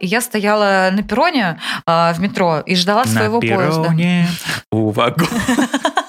и 0.00 0.06
я 0.06 0.20
стояла 0.20 0.90
на 0.92 1.02
перроне 1.02 1.60
э, 1.86 2.12
в 2.14 2.20
метро 2.20 2.60
и 2.60 2.74
ждала 2.74 3.04
своего 3.04 3.40
На 3.40 3.56
поезда. 3.56 3.82
перроне 3.82 4.28
у 4.72 4.90
вагона. 4.90 5.28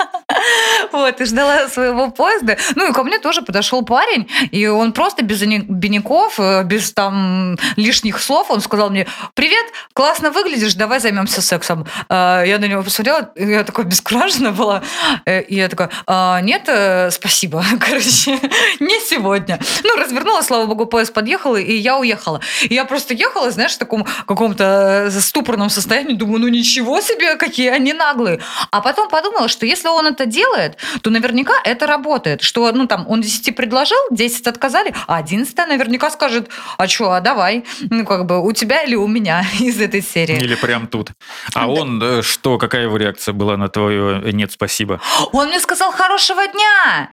Вот, 0.92 1.21
и 1.21 1.25
ждала 1.25 1.67
своего 1.67 2.12
поезда. 2.12 2.58
Ну, 2.75 2.90
и 2.90 2.93
ко 2.93 3.03
мне 3.03 3.19
тоже 3.19 3.42
подошел 3.42 3.83
парень, 3.83 4.28
и 4.51 4.67
он 4.67 4.94
просто 4.94 5.24
без 5.24 5.42
обиняков, 5.42 6.40
э, 6.40 6.64
без 6.64 6.94
там 6.94 7.58
лишних 7.75 8.21
слов, 8.21 8.52
он 8.52 8.62
сказал 8.62 8.89
мне, 8.89 9.07
привет, 9.34 9.66
классно 9.94 10.32
выглядишь, 10.32 10.76
давай 10.76 11.00
займемся 11.00 11.41
сексом. 11.41 11.86
А, 12.09 12.44
Я 12.44 12.59
на 12.59 12.66
него 12.66 12.84
посмотрела, 12.84 13.32
я 13.36 13.64
такая 13.64 13.86
бескуражена 13.86 14.52
была, 14.52 14.82
Э, 15.26 15.41
и 15.41 15.55
я 15.55 15.70
такая, 15.70 15.90
«А, 16.08 16.41
нет, 16.41 16.64
э, 16.68 17.10
спасибо, 17.12 17.64
короче, 17.80 18.39
не 18.80 19.00
сегодня. 19.00 19.60
Ну, 19.84 19.96
развернула, 19.98 20.42
слава 20.42 20.66
богу, 20.66 20.86
поезд 20.86 21.14
подъехал, 21.14 21.55
и 21.55 21.73
я 21.73 21.98
уехала. 21.98 22.42
И 22.64 22.73
я 22.73 22.86
просто 22.86 23.14
ехала, 23.14 23.52
знаешь, 23.52 23.73
в 23.73 23.78
таком 23.78 24.05
каком-то 24.26 25.08
э, 25.08 25.12
ступорном 25.12 25.70
состоянии, 25.70 26.14
думаю, 26.14 26.39
ну 26.42 26.48
ничего 26.48 27.02
себе, 27.02 27.36
какие 27.36 27.70
они 27.70 27.94
наглые. 27.94 28.39
А 28.72 28.81
потом 28.81 29.09
подумала, 29.09 29.48
что 29.48 29.66
если 29.66 29.88
он 29.88 30.08
это 30.08 30.26
делает, 30.26 30.78
то 31.02 31.09
наверняка 31.09 31.53
это 31.63 31.88
работает. 31.88 32.41
Что, 32.41 32.71
ну, 32.71 32.88
там, 32.88 33.05
он 33.08 33.22
10 33.22 33.55
предложил, 33.55 33.98
10 34.12 34.48
отказали, 34.48 34.94
а 35.08 35.17
11 35.17 35.55
наверняка 35.67 36.09
скажет, 36.09 36.49
а 36.77 36.88
что, 36.88 37.12
а 37.12 37.22
давай, 37.22 37.63
ну, 37.89 38.05
как 38.05 38.26
бы, 38.26 38.44
у 38.44 38.52
тебя 38.52 38.81
или 38.81 38.95
у 38.95 39.08
меня 39.08 39.45
из 39.59 39.80
этой 39.80 40.02
серии. 40.02 40.38
Или 40.38 40.55
прям 40.55 40.88
тут. 40.88 41.12
А 41.53 41.67
он 41.67 42.02
э, 42.02 42.22
что, 42.22 42.58
какая 42.58 42.84
его 42.84 42.98
реакция 42.98 43.34
была 43.34 43.58
на 43.58 43.70
твое 43.70 44.22
э, 44.23 44.31
«нет, 44.31 44.52
спасибо»? 44.52 45.02
Он 45.31 45.48
мне 45.48 45.59
сказал 45.59 45.91
хорошего 45.91 46.41
дня. 46.48 47.11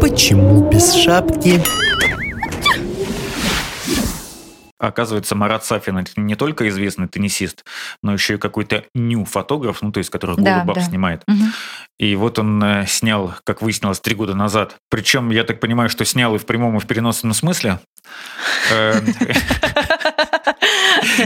Почему 0.00 0.68
без 0.68 0.94
шапки? 0.94 1.62
Оказывается, 4.82 5.36
Марат 5.36 5.64
Сафин 5.64 5.98
это 5.98 6.10
не 6.16 6.34
только 6.34 6.68
известный 6.68 7.06
теннисист, 7.06 7.64
но 8.02 8.12
еще 8.12 8.34
и 8.34 8.36
какой-то 8.36 8.84
ню-фотограф, 8.96 9.80
ну, 9.80 9.92
то 9.92 9.98
есть, 9.98 10.10
который 10.10 10.34
Да, 10.36 10.56
голубов 10.56 10.74
да. 10.74 10.82
снимает. 10.82 11.22
Мгм. 11.28 11.52
И 12.00 12.16
вот 12.16 12.40
он 12.40 12.60
э, 12.64 12.86
снял, 12.88 13.32
как 13.44 13.62
выяснилось, 13.62 14.00
три 14.00 14.16
года 14.16 14.34
назад. 14.34 14.76
Причем, 14.90 15.30
я 15.30 15.44
так 15.44 15.60
понимаю, 15.60 15.88
что 15.88 16.04
снял 16.04 16.34
и 16.34 16.38
в 16.38 16.46
прямом, 16.46 16.76
и 16.76 16.80
в 16.80 16.86
переносном 16.88 17.32
смысле. 17.32 17.78
э, 18.72 19.00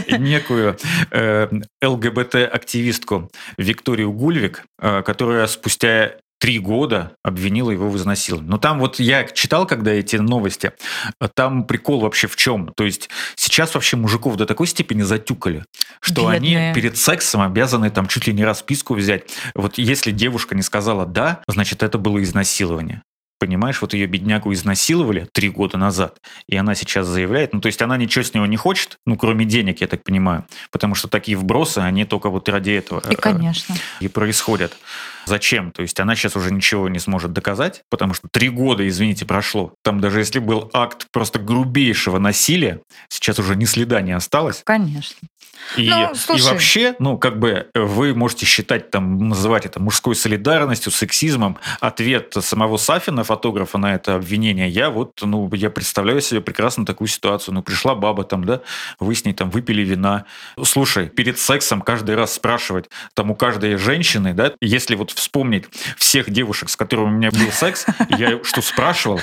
некую 0.18 0.76
э, 1.10 1.48
ЛГБТ-активистку 1.82 3.30
Викторию 3.56 4.12
Гульвик, 4.12 4.64
которая 4.78 5.46
спустя 5.46 6.12
три 6.38 6.58
года 6.58 7.12
обвинила 7.22 7.70
его 7.70 7.88
в 7.88 7.96
изнасиловании. 7.96 8.50
Но 8.50 8.58
там 8.58 8.78
вот 8.78 8.98
я 8.98 9.24
читал, 9.24 9.66
когда 9.66 9.92
эти 9.92 10.16
новости, 10.16 10.72
там 11.34 11.64
прикол 11.64 12.00
вообще 12.00 12.26
в 12.26 12.36
чем? 12.36 12.72
То 12.76 12.84
есть 12.84 13.08
сейчас 13.34 13.74
вообще 13.74 13.96
мужиков 13.96 14.36
до 14.36 14.46
такой 14.46 14.66
степени 14.66 15.02
затюкали, 15.02 15.64
что 16.00 16.30
Бедные. 16.30 16.68
они 16.68 16.74
перед 16.74 16.96
сексом 16.96 17.40
обязаны 17.40 17.90
там 17.90 18.06
чуть 18.06 18.26
ли 18.26 18.32
не 18.32 18.44
расписку 18.44 18.94
взять. 18.94 19.24
Вот 19.54 19.78
если 19.78 20.10
девушка 20.10 20.54
не 20.54 20.62
сказала 20.62 21.06
«да», 21.06 21.42
значит, 21.48 21.82
это 21.82 21.98
было 21.98 22.22
изнасилование. 22.22 23.02
Понимаешь, 23.38 23.82
вот 23.82 23.92
ее 23.92 24.06
беднягу 24.06 24.52
изнасиловали 24.54 25.28
три 25.32 25.50
года 25.50 25.76
назад, 25.76 26.18
и 26.48 26.56
она 26.56 26.74
сейчас 26.74 27.06
заявляет, 27.06 27.52
ну 27.52 27.60
то 27.60 27.66
есть 27.66 27.82
она 27.82 27.98
ничего 27.98 28.24
с 28.24 28.32
него 28.32 28.46
не 28.46 28.56
хочет, 28.56 28.96
ну 29.04 29.16
кроме 29.18 29.44
денег, 29.44 29.82
я 29.82 29.88
так 29.88 30.02
понимаю, 30.02 30.46
потому 30.70 30.94
что 30.94 31.06
такие 31.06 31.36
вбросы, 31.36 31.80
они 31.80 32.06
только 32.06 32.30
вот 32.30 32.48
ради 32.48 32.70
этого 32.70 33.00
И, 33.00 33.12
э, 33.12 33.16
конечно. 33.16 33.74
и 34.00 34.08
происходят. 34.08 34.74
Зачем? 35.26 35.72
То 35.72 35.82
есть 35.82 35.98
она 36.00 36.14
сейчас 36.14 36.36
уже 36.36 36.52
ничего 36.52 36.88
не 36.88 36.98
сможет 36.98 37.32
доказать, 37.32 37.82
потому 37.90 38.14
что 38.14 38.28
три 38.30 38.48
года, 38.48 38.86
извините, 38.86 39.26
прошло. 39.26 39.74
Там 39.82 40.00
даже 40.00 40.20
если 40.20 40.38
был 40.38 40.70
акт 40.72 41.08
просто 41.12 41.38
грубейшего 41.38 42.18
насилия, 42.18 42.80
сейчас 43.08 43.38
уже 43.38 43.56
ни 43.56 43.64
следа 43.64 44.00
не 44.00 44.12
осталось. 44.12 44.62
Конечно. 44.64 45.28
И, 45.76 45.90
Ну, 45.90 46.36
и 46.36 46.40
вообще, 46.42 46.94
ну, 46.98 47.18
как 47.18 47.38
бы 47.38 47.68
вы 47.74 48.14
можете 48.14 48.46
считать, 48.46 48.90
там, 48.90 49.28
называть 49.28 49.66
это 49.66 49.80
мужской 49.80 50.14
солидарностью, 50.14 50.92
сексизмом. 50.92 51.58
Ответ 51.80 52.34
самого 52.40 52.76
Сафина, 52.76 53.24
фотографа, 53.24 53.78
на 53.78 53.94
это 53.94 54.14
обвинение, 54.14 54.68
я 54.68 54.90
вот, 54.90 55.20
ну, 55.22 55.52
я 55.54 55.70
представляю 55.70 56.20
себе 56.20 56.40
прекрасно 56.40 56.86
такую 56.86 57.08
ситуацию. 57.08 57.54
Ну, 57.54 57.62
пришла 57.62 57.94
баба 57.94 58.24
там, 58.24 58.44
да, 58.44 58.60
вы 59.00 59.14
с 59.14 59.24
ней 59.24 59.32
там 59.32 59.50
выпили 59.50 59.82
вина. 59.82 60.24
Слушай, 60.62 61.08
перед 61.08 61.38
сексом 61.38 61.82
каждый 61.82 62.14
раз 62.14 62.34
спрашивать, 62.34 62.88
там, 63.14 63.30
у 63.30 63.34
каждой 63.34 63.76
женщины, 63.76 64.34
да, 64.34 64.52
если 64.60 64.94
вот 64.94 65.10
вспомнить 65.16 65.64
всех 65.96 66.30
девушек, 66.30 66.68
с 66.68 66.76
которыми 66.76 67.06
у 67.06 67.10
меня 67.10 67.30
был 67.30 67.50
секс, 67.50 67.86
я 68.10 68.38
что, 68.42 68.62
спрашивал? 68.62 69.20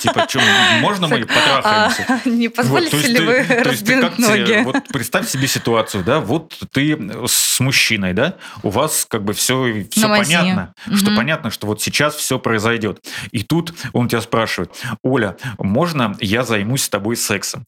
Типа, 0.00 0.26
что, 0.28 0.40
можно 0.80 1.08
мы 1.08 1.20
потрахаемся? 1.20 2.06
А, 2.08 2.20
не 2.28 2.48
позволите 2.48 2.96
ли 2.96 3.20
вы 3.20 3.44
тебе- 3.74 4.10
ноги? 4.18 4.62
вот 4.64 4.88
представь 4.88 5.28
себе 5.28 5.46
ситуацию, 5.46 6.04
да, 6.04 6.20
вот 6.20 6.58
ты 6.72 6.98
с 7.26 7.60
мужчиной, 7.60 8.12
да, 8.12 8.36
у 8.62 8.70
вас 8.70 9.06
как 9.08 9.24
бы 9.24 9.32
все, 9.32 9.84
понятно, 9.94 10.74
что 10.94 11.14
понятно, 11.14 11.50
что 11.50 11.66
вот 11.66 11.82
сейчас 11.82 12.14
все 12.14 12.38
произойдет. 12.38 13.04
И 13.32 13.42
тут 13.42 13.74
он 13.92 14.08
тебя 14.08 14.20
спрашивает, 14.20 14.72
Оля, 15.02 15.36
можно 15.58 16.16
я 16.20 16.44
займусь 16.44 16.84
с 16.84 16.88
тобой 16.88 17.16
сексом? 17.16 17.64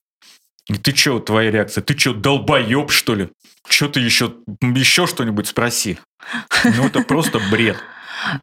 И 0.68 0.74
ты 0.74 0.94
что, 0.94 1.20
твоя 1.20 1.50
реакция? 1.50 1.82
Ты 1.82 1.96
что, 1.96 2.12
долбоеб, 2.12 2.90
что 2.90 3.14
ли? 3.14 3.28
Что 3.68 3.88
ты 3.88 4.00
еще, 4.00 4.34
еще 4.60 5.06
что-нибудь 5.06 5.46
спроси? 5.46 5.98
Ну, 6.64 6.86
это 6.86 7.02
просто 7.02 7.40
бред. 7.50 7.76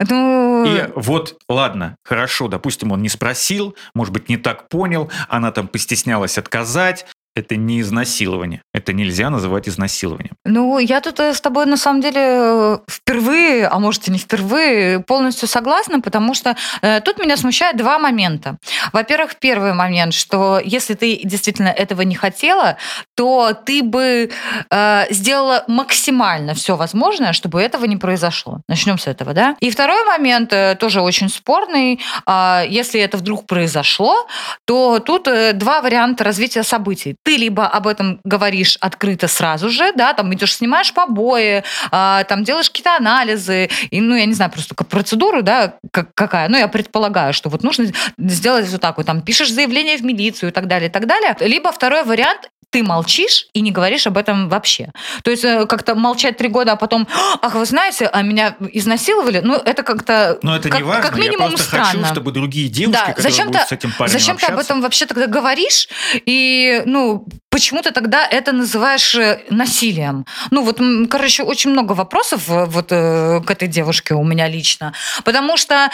Ну, 0.08 0.66
И 0.66 0.90
вот, 0.96 1.38
ладно, 1.50 1.98
хорошо, 2.04 2.48
допустим, 2.48 2.92
он 2.92 3.02
не 3.02 3.10
спросил, 3.10 3.76
может 3.96 4.14
быть, 4.14 4.30
не 4.30 4.38
так 4.38 4.70
понял, 4.70 5.12
она 5.28 5.52
там 5.52 5.68
постеснялась 5.68 6.38
отказать. 6.38 7.08
Это 7.36 7.56
не 7.56 7.82
изнасилование. 7.82 8.62
Это 8.74 8.94
нельзя 8.94 9.32
называть 9.32 9.68
изнасилованием. 9.68 10.36
Ну, 10.46 10.78
я 10.78 11.02
тут 11.02 11.20
э, 11.20 11.34
с 11.34 11.42
тобой 11.42 11.66
на 11.66 11.78
самом 11.78 12.02
деле 12.02 12.22
э, 12.22 12.78
впервые, 12.88 13.68
а 13.68 13.80
может 13.80 14.08
и 14.08 14.12
не 14.12 14.20
впервые, 14.20 15.00
полностью 15.00 15.48
согласна, 15.48 16.00
потому 16.00 16.36
что 16.36 16.56
э, 16.84 17.02
тут 17.02 17.18
меня 17.18 17.36
смущает 17.36 17.76
два 17.76 17.98
момента. 17.98 18.58
Во-первых, 18.92 19.38
первый 19.40 19.74
момент, 19.74 20.14
что 20.14 20.62
если 20.64 20.94
ты 20.94 21.22
действительно 21.24 21.70
этого 21.70 22.04
не 22.04 22.14
хотела, 22.14 22.78
то 23.16 23.54
ты 23.66 23.82
бы 23.82 24.30
э, 24.70 25.06
сделала 25.10 25.64
максимально 25.68 26.54
все 26.54 26.76
возможное, 26.76 27.34
чтобы 27.34 27.60
этого 27.62 27.86
не 27.86 27.98
произошло. 27.98 28.62
Начнем 28.68 29.00
с 29.00 29.08
этого, 29.08 29.34
да? 29.34 29.56
И 29.60 29.72
второй 29.72 30.06
момент 30.06 30.54
э, 30.54 30.76
тоже 30.80 31.02
очень 31.02 31.30
спорный. 31.30 32.00
А, 32.28 32.64
Если 32.68 33.02
это 33.02 33.18
вдруг 33.18 33.48
произошло, 33.48 34.28
то 34.66 35.00
тут 35.00 35.28
э, 35.28 35.54
два 35.54 35.82
варианта 35.82 36.24
развития 36.24 36.62
событий. 36.62 37.16
Ты 37.24 37.38
либо 37.38 37.66
об 37.68 37.88
этом 37.88 38.20
говоришь 38.24 38.78
открыто 38.82 39.28
сразу 39.28 39.70
же, 39.70 39.94
да, 39.94 40.14
там 40.14 40.34
идешь, 40.34 40.56
снимаешь 40.56 40.94
побои, 40.94 41.64
а, 41.92 42.24
там 42.26 42.44
делаешь 42.44 42.70
какие-то 42.70 42.98
анализы, 42.98 43.70
и, 43.90 44.02
ну, 44.02 44.16
я 44.16 44.26
не 44.26 44.34
знаю, 44.34 44.52
просто 44.52 44.76
процедуру, 44.76 45.42
да, 45.42 45.76
как, 45.92 46.14
какая, 46.14 46.50
ну, 46.50 46.58
я 46.58 46.68
предполагаю, 46.68 47.34
что 47.34 47.50
вот 47.50 47.64
нужно 47.64 47.86
сделать 48.18 48.70
вот 48.70 48.82
так 48.82 48.98
вот, 48.98 49.06
там, 49.06 49.22
пишешь 49.22 49.52
заявление 49.52 49.98
в 49.98 50.04
милицию 50.04 50.50
и 50.50 50.54
так 50.54 50.68
далее, 50.68 50.90
и 50.90 50.92
так 50.92 51.08
далее. 51.08 51.36
Либо 51.40 51.72
второй 51.72 52.04
вариант, 52.04 52.50
ты 52.74 52.82
молчишь 52.84 53.46
и 53.54 53.62
не 53.62 53.70
говоришь 53.72 54.08
об 54.08 54.18
этом 54.18 54.50
вообще. 54.50 54.90
То 55.24 55.30
есть 55.32 55.46
э, 55.46 55.66
как-то 55.68 55.94
молчать 55.94 56.38
три 56.38 56.50
года, 56.50 56.72
а 56.72 56.76
потом, 56.76 57.08
ах, 57.42 57.54
вы 57.54 57.66
знаете, 57.66 58.08
а 58.08 58.22
меня 58.24 58.56
изнасиловали, 58.72 59.42
ну, 59.44 59.56
это 59.56 59.84
как-то 59.84 60.40
Но 60.42 60.56
это 60.56 60.70
как, 60.70 60.80
не 60.80 60.84
важно. 60.84 61.04
как 61.04 61.16
минимум 61.18 61.42
я 61.42 61.48
просто 61.50 61.68
странно. 61.68 61.86
хочу, 62.02 62.06
чтобы 62.06 62.32
другие 62.32 62.68
девушки, 62.70 63.00
Да, 63.00 63.06
которые 63.14 63.32
зачем 63.32 63.48
будут 63.48 63.62
ты- 63.62 63.68
с 63.68 63.72
этим 63.72 63.92
парнем 63.98 64.12
Зачем 64.20 64.38
ты 64.38 64.46
об 64.48 64.52
общаться, 64.54 64.74
этом 64.74 64.82
вообще 64.82 65.06
тогда 65.06 65.28
говоришь? 65.28 65.88
И, 66.26 66.82
ну, 66.86 67.28
почему 67.54 67.82
ты 67.82 67.92
тогда 67.92 68.28
это 68.28 68.52
называешь 68.52 69.16
э, 69.16 69.40
насилием? 69.52 70.26
Ну, 70.52 70.64
вот, 70.64 70.82
короче, 71.10 71.44
очень 71.44 71.70
много 71.70 71.94
вопросов 71.94 72.50
э, 72.50 72.66
вот 72.66 72.88
э, 72.90 73.42
к 73.46 73.52
этой 73.52 73.68
девушке 73.68 74.16
у 74.16 74.24
меня 74.24 74.48
лично. 74.48 74.94
Потому 75.24 75.58
что, 75.58 75.92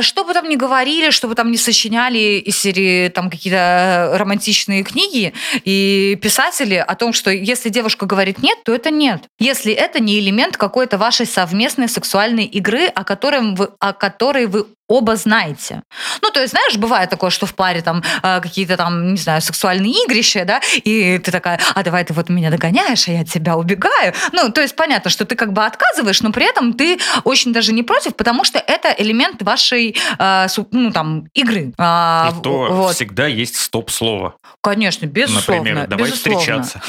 что 0.00 0.24
бы 0.24 0.34
там 0.34 0.48
ни 0.48 0.56
говорили, 0.56 1.10
что 1.10 1.28
бы 1.28 1.34
там 1.34 1.50
ни 1.50 1.56
сочиняли 1.56 2.42
из 2.48 2.58
серии 2.58 3.08
там 3.08 3.30
какие-то 3.30 4.12
романтичные 4.18 4.82
книги 4.82 5.32
и 5.64 6.18
писатели 6.20 6.74
о 6.74 6.94
том, 6.94 7.14
что 7.14 7.30
если 7.30 7.70
девушка 7.70 8.04
говорит 8.06 8.42
нет, 8.42 8.58
то 8.64 8.74
это 8.74 8.90
нет. 8.90 9.22
Если 9.38 9.72
это 9.72 9.98
не 10.00 10.18
элемент 10.18 10.56
какой-то 10.56 10.98
вашей 10.98 11.26
совместной 11.26 11.88
сексуальной 11.88 12.44
игры, 12.44 12.86
о, 12.86 13.04
котором 13.04 13.54
вы, 13.54 13.70
о 13.78 13.92
которой 13.94 14.46
вы 14.46 14.66
оба 14.92 15.16
знаете. 15.16 15.82
Ну, 16.20 16.30
то 16.30 16.40
есть, 16.40 16.52
знаешь, 16.52 16.76
бывает 16.76 17.10
такое, 17.10 17.30
что 17.30 17.46
в 17.46 17.54
паре 17.54 17.80
там 17.80 18.02
э, 18.22 18.40
какие-то 18.40 18.76
там, 18.76 19.14
не 19.14 19.18
знаю, 19.18 19.40
сексуальные 19.40 20.04
игрища, 20.04 20.44
да, 20.44 20.60
и 20.84 21.18
ты 21.18 21.32
такая, 21.32 21.58
а 21.74 21.82
давай 21.82 22.04
ты 22.04 22.12
вот 22.12 22.28
меня 22.28 22.50
догоняешь, 22.50 23.08
а 23.08 23.12
я 23.12 23.20
от 23.22 23.30
тебя 23.30 23.56
убегаю. 23.56 24.12
Ну, 24.32 24.52
то 24.52 24.60
есть 24.60 24.76
понятно, 24.76 25.10
что 25.10 25.24
ты 25.24 25.34
как 25.34 25.52
бы 25.52 25.64
отказываешь, 25.64 26.20
но 26.20 26.30
при 26.30 26.48
этом 26.48 26.74
ты 26.74 26.98
очень 27.24 27.52
даже 27.52 27.72
не 27.72 27.82
против, 27.82 28.14
потому 28.16 28.44
что 28.44 28.58
это 28.58 28.94
элемент 28.98 29.42
вашей, 29.42 29.96
э, 30.18 30.46
ну, 30.70 30.92
там, 30.92 31.26
игры. 31.32 31.72
А, 31.78 32.32
И 32.32 32.42
то 32.42 32.68
вот. 32.70 32.94
всегда 32.94 33.26
есть 33.26 33.56
стоп-слово. 33.56 34.34
Конечно, 34.60 35.06
безусловно. 35.06 35.62
Например, 35.62 35.86
давай 35.88 36.10
безусловно. 36.10 36.40
встречаться. 36.40 36.82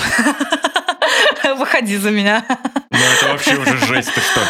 Выходи 1.57 1.97
за 1.97 2.11
меня. 2.11 2.45
Ну 2.89 2.99
это 2.99 3.31
вообще 3.31 3.55
уже 3.57 3.77
жесть, 3.85 4.13
ты 4.13 4.21
что? 4.21 4.41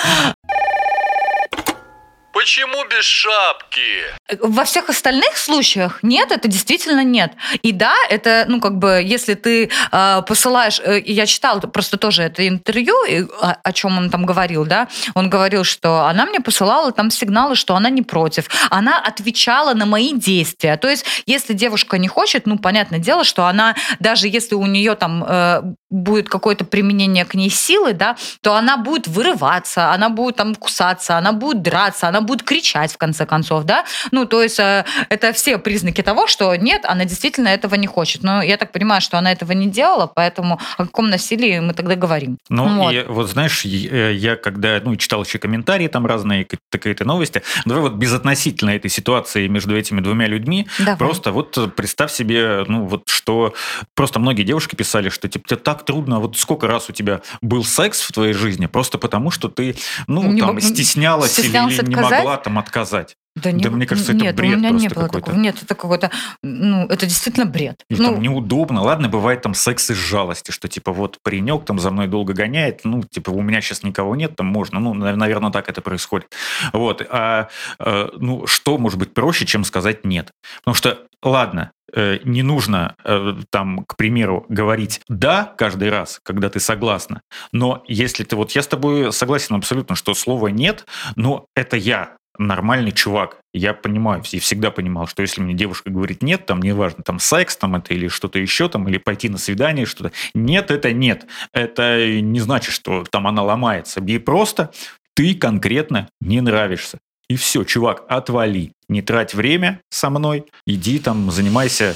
Почему 2.43 2.83
без 2.89 3.05
шапки? 3.05 4.03
Во 4.41 4.65
всех 4.65 4.89
остальных 4.89 5.37
случаях 5.37 5.99
нет, 6.03 6.29
это 6.29 6.49
действительно 6.49 7.01
нет. 7.01 7.31
И 7.61 7.71
да, 7.71 7.95
это, 8.09 8.43
ну, 8.49 8.59
как 8.59 8.79
бы, 8.79 9.01
если 9.01 9.35
ты 9.35 9.69
э, 9.93 10.21
посылаешь... 10.27 10.81
Э, 10.83 11.01
я 11.05 11.25
читала 11.25 11.61
просто 11.61 11.95
тоже 11.95 12.23
это 12.23 12.45
интервью, 12.45 12.95
и, 13.05 13.21
о, 13.21 13.55
о 13.63 13.71
чем 13.71 13.97
он 13.97 14.09
там 14.09 14.25
говорил, 14.25 14.65
да, 14.65 14.89
он 15.13 15.29
говорил, 15.29 15.63
что 15.63 16.01
она 16.01 16.25
мне 16.25 16.41
посылала 16.41 16.91
там 16.91 17.11
сигналы, 17.11 17.55
что 17.55 17.77
она 17.77 17.89
не 17.89 18.01
против. 18.01 18.49
Она 18.69 18.99
отвечала 18.99 19.73
на 19.73 19.85
мои 19.85 20.11
действия. 20.11 20.75
То 20.75 20.89
есть, 20.89 21.05
если 21.25 21.53
девушка 21.53 21.97
не 21.97 22.09
хочет, 22.09 22.45
ну, 22.45 22.59
понятное 22.59 22.99
дело, 22.99 23.23
что 23.23 23.45
она, 23.45 23.77
даже 24.01 24.27
если 24.27 24.55
у 24.55 24.65
нее 24.65 24.95
там 24.95 25.23
э, 25.25 25.61
будет 25.93 26.27
какое-то 26.27 26.65
применение 26.65 27.23
к 27.23 27.35
ней 27.35 27.49
силы, 27.49 27.93
да, 27.93 28.17
то 28.41 28.55
она 28.55 28.77
будет 28.77 29.07
вырываться, 29.07 29.91
она 29.91 30.09
будет 30.09 30.35
там 30.35 30.55
кусаться, 30.55 31.17
она 31.17 31.31
будет 31.31 31.61
драться, 31.61 32.07
она 32.07 32.21
будет 32.21 32.43
кричать 32.43 32.91
в 32.93 32.97
конце 32.97 33.25
концов, 33.25 33.63
да. 33.63 33.85
Ну, 34.11 34.25
то 34.25 34.41
есть 34.41 34.59
э, 34.59 34.85
это 35.09 35.31
все 35.33 35.57
признаки 35.57 36.01
того, 36.01 36.27
что 36.27 36.55
нет, 36.55 36.81
она 36.85 37.05
действительно 37.05 37.47
этого 37.47 37.75
не 37.75 37.87
хочет. 37.87 38.23
Но 38.23 38.41
я 38.41 38.57
так 38.57 38.71
понимаю, 38.71 39.01
что 39.01 39.17
она 39.17 39.31
этого 39.31 39.51
не 39.51 39.67
делала, 39.67 40.07
поэтому 40.07 40.59
о 40.77 40.85
каком 40.85 41.09
насилии 41.09 41.59
мы 41.59 41.73
тогда 41.73 41.95
говорим. 41.95 42.37
Ну, 42.49 42.67
вот. 42.67 42.93
и 42.93 43.03
вот 43.07 43.29
знаешь, 43.29 43.63
я 43.63 44.35
когда 44.35 44.81
ну, 44.83 44.95
читал 44.95 45.23
еще 45.23 45.37
комментарии 45.37 45.87
там 45.87 46.05
разные, 46.05 46.47
какие-то 46.69 47.05
новости, 47.05 47.43
давай 47.65 47.83
вот 47.83 47.93
безотносительно 47.93 48.71
этой 48.71 48.89
ситуации 48.89 49.47
между 49.47 49.77
этими 49.77 50.01
двумя 50.01 50.27
людьми, 50.27 50.67
давай. 50.79 50.97
просто 50.97 51.31
вот 51.31 51.75
представь 51.75 52.11
себе, 52.11 52.65
ну 52.67 52.85
вот 52.85 53.03
что 53.07 53.53
просто 53.95 54.19
многие 54.19 54.43
девушки 54.43 54.75
писали, 54.75 55.09
что 55.09 55.29
типа 55.29 55.47
тебе 55.47 55.57
так 55.83 55.93
трудно, 55.93 56.19
вот 56.19 56.37
сколько 56.37 56.67
раз 56.67 56.89
у 56.89 56.93
тебя 56.93 57.21
был 57.41 57.63
секс 57.63 58.01
в 58.01 58.11
твоей 58.11 58.33
жизни, 58.33 58.65
просто 58.65 58.97
потому 58.97 59.31
что 59.31 59.49
ты, 59.49 59.75
ну, 60.07 60.31
не 60.31 60.41
там, 60.41 60.59
стеснялась, 60.59 61.31
стеснялась 61.31 61.73
или, 61.73 61.81
или 61.81 61.89
не 61.89 61.95
могла 61.95 62.37
там 62.37 62.57
отказать. 62.59 63.17
Да, 63.35 63.51
не, 63.51 63.63
да 63.63 63.71
мне 63.71 63.87
кажется, 63.87 64.13
нет, 64.13 64.33
это 64.33 64.37
бред 64.37 64.55
у 64.55 64.57
меня 64.57 64.69
не 64.69 64.89
было 64.89 65.09
такого. 65.09 65.35
Нет, 65.35 65.55
это 65.63 65.73
какой-то, 65.73 66.11
ну, 66.43 66.85
это 66.85 67.07
действительно 67.07 67.47
бред. 67.47 67.83
Или 67.89 68.01
ну, 68.01 68.11
там 68.13 68.21
неудобно. 68.21 68.83
Ладно, 68.83 69.09
бывает 69.09 69.41
там 69.41 69.55
секс 69.55 69.89
из 69.89 69.97
жалости, 69.97 70.51
что 70.51 70.67
типа 70.67 70.91
вот 70.91 71.17
паренек 71.23 71.65
там 71.65 71.79
за 71.79 71.89
мной 71.89 72.07
долго 72.07 72.33
гоняет, 72.33 72.81
ну, 72.83 73.01
типа 73.01 73.31
у 73.31 73.41
меня 73.41 73.61
сейчас 73.61 73.81
никого 73.81 74.15
нет, 74.15 74.35
там 74.35 74.45
можно. 74.45 74.79
Ну, 74.79 74.93
наверное, 74.93 75.51
так 75.51 75.67
это 75.67 75.81
происходит. 75.81 76.27
Вот. 76.73 77.05
А, 77.09 77.49
а 77.79 78.09
ну, 78.17 78.45
что 78.45 78.77
может 78.77 78.99
быть 78.99 79.15
проще, 79.15 79.47
чем 79.47 79.63
сказать 79.63 80.05
нет? 80.05 80.31
Потому 80.59 80.75
что, 80.75 80.99
ладно, 81.23 81.71
э, 81.91 82.19
не 82.23 82.43
нужно 82.43 82.95
э, 83.03 83.35
там, 83.49 83.83
к 83.85 83.97
примеру, 83.97 84.45
говорить 84.47 85.01
«да» 85.07 85.53
каждый 85.57 85.89
раз, 85.89 86.19
когда 86.23 86.49
ты 86.49 86.59
согласна, 86.59 87.21
но 87.51 87.83
если 87.87 88.23
ты, 88.23 88.35
вот 88.35 88.51
я 88.51 88.61
с 88.61 88.67
тобой 88.67 89.11
согласен 89.11 89.55
абсолютно, 89.55 89.95
что 89.95 90.13
слово 90.13 90.49
«нет», 90.49 90.85
но 91.15 91.47
это 91.55 91.77
я, 91.77 92.17
нормальный 92.37 92.91
чувак. 92.91 93.37
Я 93.53 93.73
понимаю, 93.73 94.23
и 94.31 94.39
всегда 94.39 94.71
понимал, 94.71 95.07
что 95.07 95.21
если 95.21 95.41
мне 95.41 95.53
девушка 95.53 95.89
говорит 95.89 96.23
нет, 96.23 96.45
там 96.45 96.61
неважно, 96.61 97.03
там 97.03 97.19
секс 97.19 97.55
там 97.57 97.75
это 97.75 97.93
или 97.93 98.07
что-то 98.07 98.39
еще, 98.39 98.69
там, 98.69 98.87
или 98.87 98.97
пойти 98.97 99.29
на 99.29 99.37
свидание, 99.37 99.85
что-то. 99.85 100.11
Нет, 100.33 100.71
это 100.71 100.91
нет. 100.91 101.25
Это 101.53 102.19
не 102.21 102.39
значит, 102.39 102.73
что 102.73 103.03
там 103.09 103.27
она 103.27 103.43
ломается. 103.43 104.01
Ей 104.03 104.19
просто 104.19 104.71
ты 105.15 105.35
конкретно 105.35 106.09
не 106.21 106.41
нравишься. 106.41 106.99
И 107.29 107.35
все, 107.35 107.63
чувак, 107.63 108.03
отвали. 108.09 108.73
Не 108.89 109.01
трать 109.01 109.33
время 109.33 109.81
со 109.89 110.09
мной, 110.09 110.45
иди 110.65 110.99
там, 110.99 111.31
занимайся 111.31 111.95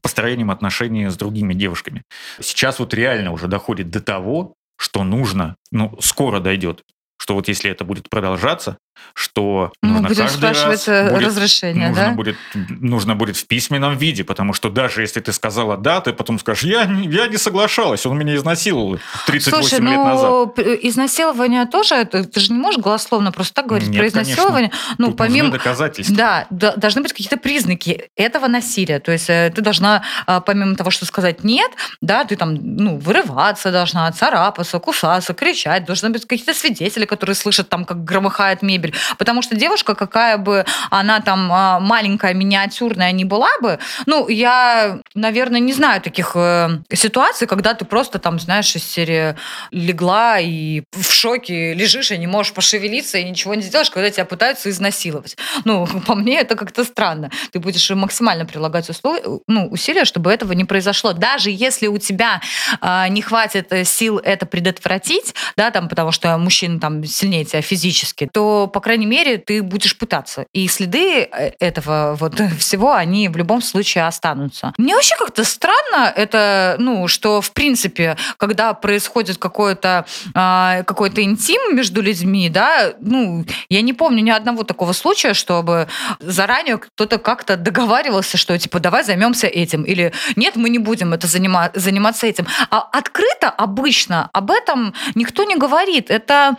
построением 0.00 0.50
отношений 0.50 1.08
с 1.08 1.16
другими 1.16 1.54
девушками. 1.54 2.02
Сейчас 2.40 2.78
вот 2.78 2.94
реально 2.94 3.32
уже 3.32 3.48
доходит 3.48 3.90
до 3.90 4.00
того, 4.00 4.54
что 4.78 5.04
нужно, 5.04 5.56
ну, 5.70 5.96
скоро 6.00 6.40
дойдет, 6.40 6.82
что 7.22 7.34
вот 7.34 7.46
если 7.46 7.70
это 7.70 7.84
будет 7.84 8.10
продолжаться, 8.10 8.78
что 9.14 9.72
ну, 9.80 9.90
нужно 9.90 10.08
будем 10.08 10.22
каждый 10.24 10.38
спрашивать 10.38 10.88
раз 10.88 11.12
будет, 11.12 11.26
разрешение, 11.26 11.88
нужно 11.90 12.04
да? 12.04 12.10
Будет, 12.12 12.36
нужно 12.54 13.14
будет 13.14 13.36
в 13.36 13.46
письменном 13.46 13.96
виде, 13.96 14.24
потому 14.24 14.52
что 14.52 14.70
даже 14.70 15.02
если 15.02 15.20
ты 15.20 15.32
сказала 15.32 15.76
«да», 15.76 16.00
ты 16.00 16.12
потом 16.12 16.40
скажешь 16.40 16.64
«я, 16.64 16.82
я 16.82 17.28
не 17.28 17.36
соглашалась, 17.36 18.04
он 18.06 18.18
меня 18.18 18.34
изнасиловал 18.34 18.98
38 19.28 19.60
Слушай, 19.60 19.80
лет 19.80 19.82
ну, 19.82 20.04
назад». 20.04 20.58
изнасилование 20.58 21.66
тоже, 21.66 22.04
ты, 22.06 22.24
ты 22.24 22.40
же 22.40 22.52
не 22.52 22.58
можешь 22.58 22.80
голословно 22.80 23.30
просто 23.30 23.54
так 23.54 23.66
говорить 23.66 23.88
Нет, 23.88 23.98
про 23.98 24.08
изнасилование. 24.08 24.70
Конечно. 24.70 24.94
Ну, 24.98 25.06
Тут 25.08 25.16
помимо... 25.16 25.50
доказательства. 25.52 26.16
Да, 26.16 26.46
да, 26.50 26.74
должны 26.74 27.02
быть 27.02 27.12
какие-то 27.12 27.36
признаки 27.36 28.10
этого 28.16 28.48
насилия. 28.48 28.98
То 28.98 29.12
есть 29.12 29.30
э, 29.30 29.52
ты 29.54 29.62
должна, 29.62 30.02
а, 30.26 30.40
помимо 30.40 30.74
того, 30.74 30.90
что 30.90 31.06
сказать 31.06 31.44
«нет», 31.44 31.70
да, 32.00 32.24
ты 32.24 32.34
там, 32.34 32.54
ну, 32.54 32.96
вырываться 32.96 33.70
должна, 33.70 34.10
царапаться, 34.10 34.80
кусаться, 34.80 35.34
кричать, 35.34 35.84
должны 35.84 36.10
быть 36.10 36.26
какие-то 36.26 36.54
свидетели, 36.54 37.04
которые 37.12 37.36
слышат 37.36 37.68
там, 37.68 37.84
как 37.84 38.04
громыхает 38.04 38.62
мебель. 38.62 38.94
Потому 39.18 39.42
что 39.42 39.54
девушка, 39.54 39.94
какая 39.94 40.38
бы 40.38 40.64
она 40.90 41.20
там 41.20 41.52
а, 41.52 41.78
маленькая, 41.78 42.32
миниатюрная 42.32 43.12
не 43.12 43.26
была 43.26 43.50
бы, 43.60 43.78
ну, 44.06 44.28
я, 44.28 45.00
наверное, 45.14 45.60
не 45.60 45.74
знаю 45.74 46.00
таких 46.00 46.32
э, 46.34 46.70
ситуаций, 46.94 47.46
когда 47.46 47.74
ты 47.74 47.84
просто 47.84 48.18
там, 48.18 48.40
знаешь, 48.40 48.74
из 48.74 48.84
серии 48.84 49.36
легла 49.70 50.40
и 50.40 50.84
в 50.92 51.12
шоке 51.12 51.74
лежишь 51.74 52.10
и 52.12 52.16
не 52.18 52.26
можешь 52.26 52.54
пошевелиться 52.54 53.18
и 53.18 53.28
ничего 53.28 53.54
не 53.54 53.62
сделаешь, 53.62 53.90
когда 53.90 54.10
тебя 54.10 54.24
пытаются 54.24 54.70
изнасиловать. 54.70 55.36
Ну, 55.66 55.86
по 56.06 56.14
мне 56.14 56.40
это 56.40 56.56
как-то 56.56 56.84
странно. 56.84 57.30
Ты 57.52 57.58
будешь 57.58 57.90
максимально 57.90 58.46
прилагать 58.46 58.88
условия, 58.88 59.22
ну, 59.46 59.68
усилия, 59.68 60.06
чтобы 60.06 60.32
этого 60.32 60.52
не 60.52 60.64
произошло. 60.64 61.12
Даже 61.12 61.50
если 61.50 61.88
у 61.88 61.98
тебя 61.98 62.40
э, 62.80 63.08
не 63.10 63.20
хватит 63.20 63.70
сил 63.86 64.18
это 64.18 64.46
предотвратить, 64.46 65.34
да, 65.58 65.70
там, 65.70 65.90
потому 65.90 66.10
что 66.10 66.38
мужчина 66.38 66.80
там 66.80 67.01
сильнее 67.06 67.44
тебя 67.44 67.62
физически, 67.62 68.28
то, 68.32 68.66
по 68.66 68.80
крайней 68.80 69.06
мере, 69.06 69.38
ты 69.38 69.62
будешь 69.62 69.96
пытаться. 69.96 70.46
И 70.52 70.68
следы 70.68 71.22
э, 71.22 71.52
этого 71.58 72.16
вот 72.18 72.40
всего, 72.58 72.92
они 72.92 73.28
в 73.28 73.36
любом 73.36 73.62
случае 73.62 74.06
останутся. 74.06 74.72
Мне 74.78 74.94
вообще 74.94 75.16
как-то 75.16 75.44
странно 75.44 76.12
это, 76.14 76.76
ну, 76.78 77.08
что, 77.08 77.40
в 77.40 77.52
принципе, 77.52 78.16
когда 78.36 78.74
происходит 78.74 79.38
какой-то 79.38 80.06
э, 80.34 80.84
какой-то 80.84 81.22
интим 81.22 81.76
между 81.76 82.02
людьми, 82.02 82.48
да, 82.48 82.94
ну, 83.00 83.44
я 83.68 83.82
не 83.82 83.92
помню 83.92 84.22
ни 84.22 84.30
одного 84.30 84.62
такого 84.62 84.92
случая, 84.92 85.34
чтобы 85.34 85.88
заранее 86.20 86.78
кто-то 86.78 87.18
как-то 87.18 87.56
договаривался, 87.56 88.36
что, 88.36 88.58
типа, 88.58 88.80
давай 88.80 89.04
займемся 89.04 89.46
этим, 89.46 89.82
или 89.82 90.12
нет, 90.36 90.56
мы 90.56 90.70
не 90.70 90.78
будем 90.78 91.12
это 91.12 91.26
занима- 91.26 91.70
заниматься 91.74 92.26
этим. 92.26 92.46
А 92.70 92.80
открыто 92.80 93.50
обычно 93.50 94.30
об 94.32 94.50
этом 94.50 94.94
никто 95.14 95.44
не 95.44 95.56
говорит. 95.56 96.10
Это 96.10 96.56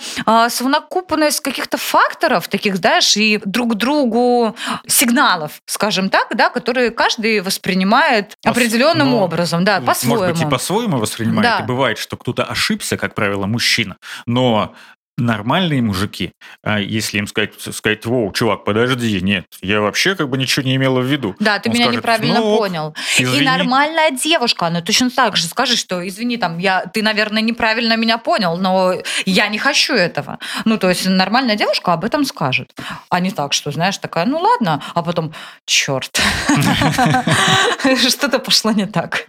совокупность 0.50 1.42
каких-то 1.42 1.78
факторов, 1.78 2.48
таких, 2.48 2.78
знаешь, 2.78 3.16
и 3.18 3.40
друг 3.46 3.76
другу 3.76 4.56
сигналов, 4.88 5.62
скажем 5.66 6.10
так, 6.10 6.28
да, 6.36 6.50
которые 6.50 6.92
каждый 6.92 7.42
воспринимает 7.42 8.38
определенным 8.46 9.12
ну, 9.12 9.18
образом, 9.18 9.64
да, 9.64 9.82
по-своему. 9.82 10.20
Может 10.20 10.36
быть, 10.36 10.48
и 10.48 10.50
по-своему 10.50 10.98
воспринимает. 10.98 11.44
Да. 11.44 11.64
И 11.64 11.68
бывает, 11.68 11.98
что 11.98 12.18
кто-то 12.18 12.44
ошибся, 12.44 12.98
как 12.98 13.16
правило, 13.16 13.46
мужчина, 13.46 13.98
но 14.26 14.74
нормальные 15.18 15.82
мужики, 15.82 16.32
а 16.64 16.80
если 16.80 17.20
им 17.20 17.28
сказать, 17.28 17.54
сказать, 17.60 18.06
воу, 18.06 18.32
чувак, 18.32 18.64
подожди, 18.64 19.22
нет, 19.22 19.46
я 19.62 19.82
вообще 19.82 20.16
как 20.16 20.30
бы 20.30 20.38
ничего 20.38 20.66
не 20.66 20.76
имела 20.76 21.02
в 21.02 21.06
виду. 21.06 21.36
Да, 21.40 21.60
ты 21.60 21.70
Он 21.70 21.76
меня 21.76 21.86
скажет, 21.86 22.02
неправильно 22.02 22.40
ну, 22.40 22.58
понял. 22.58 22.96
извини. 23.18 23.42
И 23.42 23.46
нормальная 23.46 24.12
девушка, 24.12 24.68
она 24.68 24.82
точно 24.82 25.10
так 25.10 25.38
же 25.38 25.46
скажет, 25.46 25.78
что, 25.78 26.06
извини, 26.08 26.38
там, 26.38 26.58
я, 26.58 26.86
ты, 26.86 27.04
наверное, 27.04 27.42
неправильно 27.42 27.96
меня 27.96 28.18
понял, 28.18 28.58
но 28.58 28.96
я 29.26 29.48
не 29.48 29.58
хочу 29.58 29.94
этого. 29.94 30.40
Ну, 30.66 30.78
то 30.78 30.90
есть 30.90 31.08
нормальная 31.08 31.56
девушка 31.56 31.94
об 31.94 32.06
этом 32.06 32.26
скажет. 32.26 32.74
А 33.10 33.20
не 33.20 33.32
так, 33.32 33.54
что, 33.54 33.72
знаешь, 33.72 33.98
такая, 33.98 34.26
ну 34.26 34.40
ладно, 34.40 34.82
а 34.96 35.04
потом, 35.04 35.34
черт, 35.66 36.20
что-то 38.10 38.40
пошло 38.40 38.72
не 38.72 38.88
так. 38.88 39.28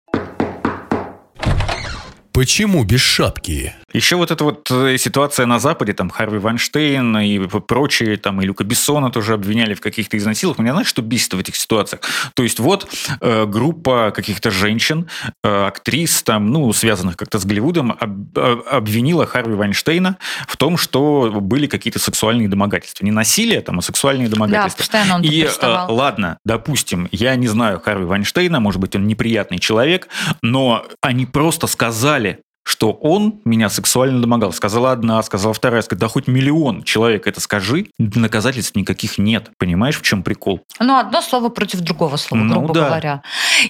Почему 2.33 2.83
без 2.85 3.01
шапки? 3.01 3.75
Еще 3.95 4.17
вот 4.17 4.33
эта 4.33 4.43
вот 4.43 4.69
э, 4.73 4.99
ситуация 4.99 5.47
на 5.47 5.61
Западе, 5.61 5.93
там 5.93 6.11
Харви 6.11 6.39
Вайнштейн 6.39 7.17
и 7.19 7.39
прочие, 7.47 8.17
там 8.17 8.43
и 8.43 8.45
Люка 8.45 8.65
Бессона 8.65 9.11
тоже 9.11 9.35
обвиняли 9.35 9.75
в 9.75 9.81
каких-то 9.81 10.19
изнасилованиях. 10.19 10.59
Меня 10.59 10.73
знаешь, 10.73 10.89
что 10.89 11.01
бесит 11.01 11.33
в 11.33 11.39
этих 11.39 11.55
ситуациях? 11.55 12.03
То 12.35 12.43
есть 12.43 12.59
вот 12.59 12.89
э, 13.21 13.47
группа 13.47 14.11
каких-то 14.11 14.51
женщин, 14.51 15.09
э, 15.45 15.67
актрис, 15.67 16.25
там, 16.25 16.51
ну, 16.51 16.73
связанных 16.73 17.17
как-то 17.17 17.39
с 17.39 17.45
Голливудом, 17.45 17.97
об, 18.01 18.37
обвинила 18.37 19.27
Харви 19.27 19.55
Вайнштейна 19.55 20.19
в 20.49 20.57
том, 20.57 20.77
что 20.77 21.31
были 21.41 21.69
какие-то 21.69 22.01
сексуальные 22.01 22.49
домогательства. 22.49 23.05
Не 23.05 23.13
насилие, 23.13 23.61
там, 23.61 23.79
а 23.79 23.83
сексуальные 23.83 24.29
домогательства. 24.29 24.85
Да, 24.93 25.15
он 25.15 25.23
И 25.23 25.45
э, 25.45 25.87
ладно, 25.89 26.39
допустим, 26.45 27.09
я 27.13 27.37
не 27.37 27.47
знаю 27.47 27.81
Харви 27.81 28.07
Вайнштейна, 28.07 28.59
может 28.59 28.81
быть, 28.81 28.97
он 28.97 29.07
неприятный 29.07 29.61
человек, 29.61 30.09
но 30.43 30.85
они 31.01 31.27
просто 31.27 31.69
сказали, 31.69 32.41
что 32.65 32.93
он 32.93 33.41
меня 33.45 33.69
сексуально 33.69 34.21
домогал. 34.21 34.53
Сказала 34.53 34.93
одна, 34.93 35.23
сказала 35.23 35.53
вторая, 35.55 35.83
сказала, 35.83 36.01
да 36.01 36.09
хоть 36.13 36.27
миллион 36.27 36.83
человек 36.83 37.27
это 37.27 37.41
скажи, 37.41 37.87
доказательств 37.99 38.75
никаких 38.75 39.19
нет. 39.19 39.51
Понимаешь, 39.59 39.99
в 39.99 40.03
чем 40.03 40.23
прикол? 40.23 40.63
Ну, 40.81 40.97
одно 40.99 41.21
слово 41.21 41.51
против 41.51 41.81
другого 41.81 42.17
слова, 42.17 42.43
Ну 42.43 42.55
грубо 42.61 42.75
да. 42.75 42.87
говоря. 42.89 43.23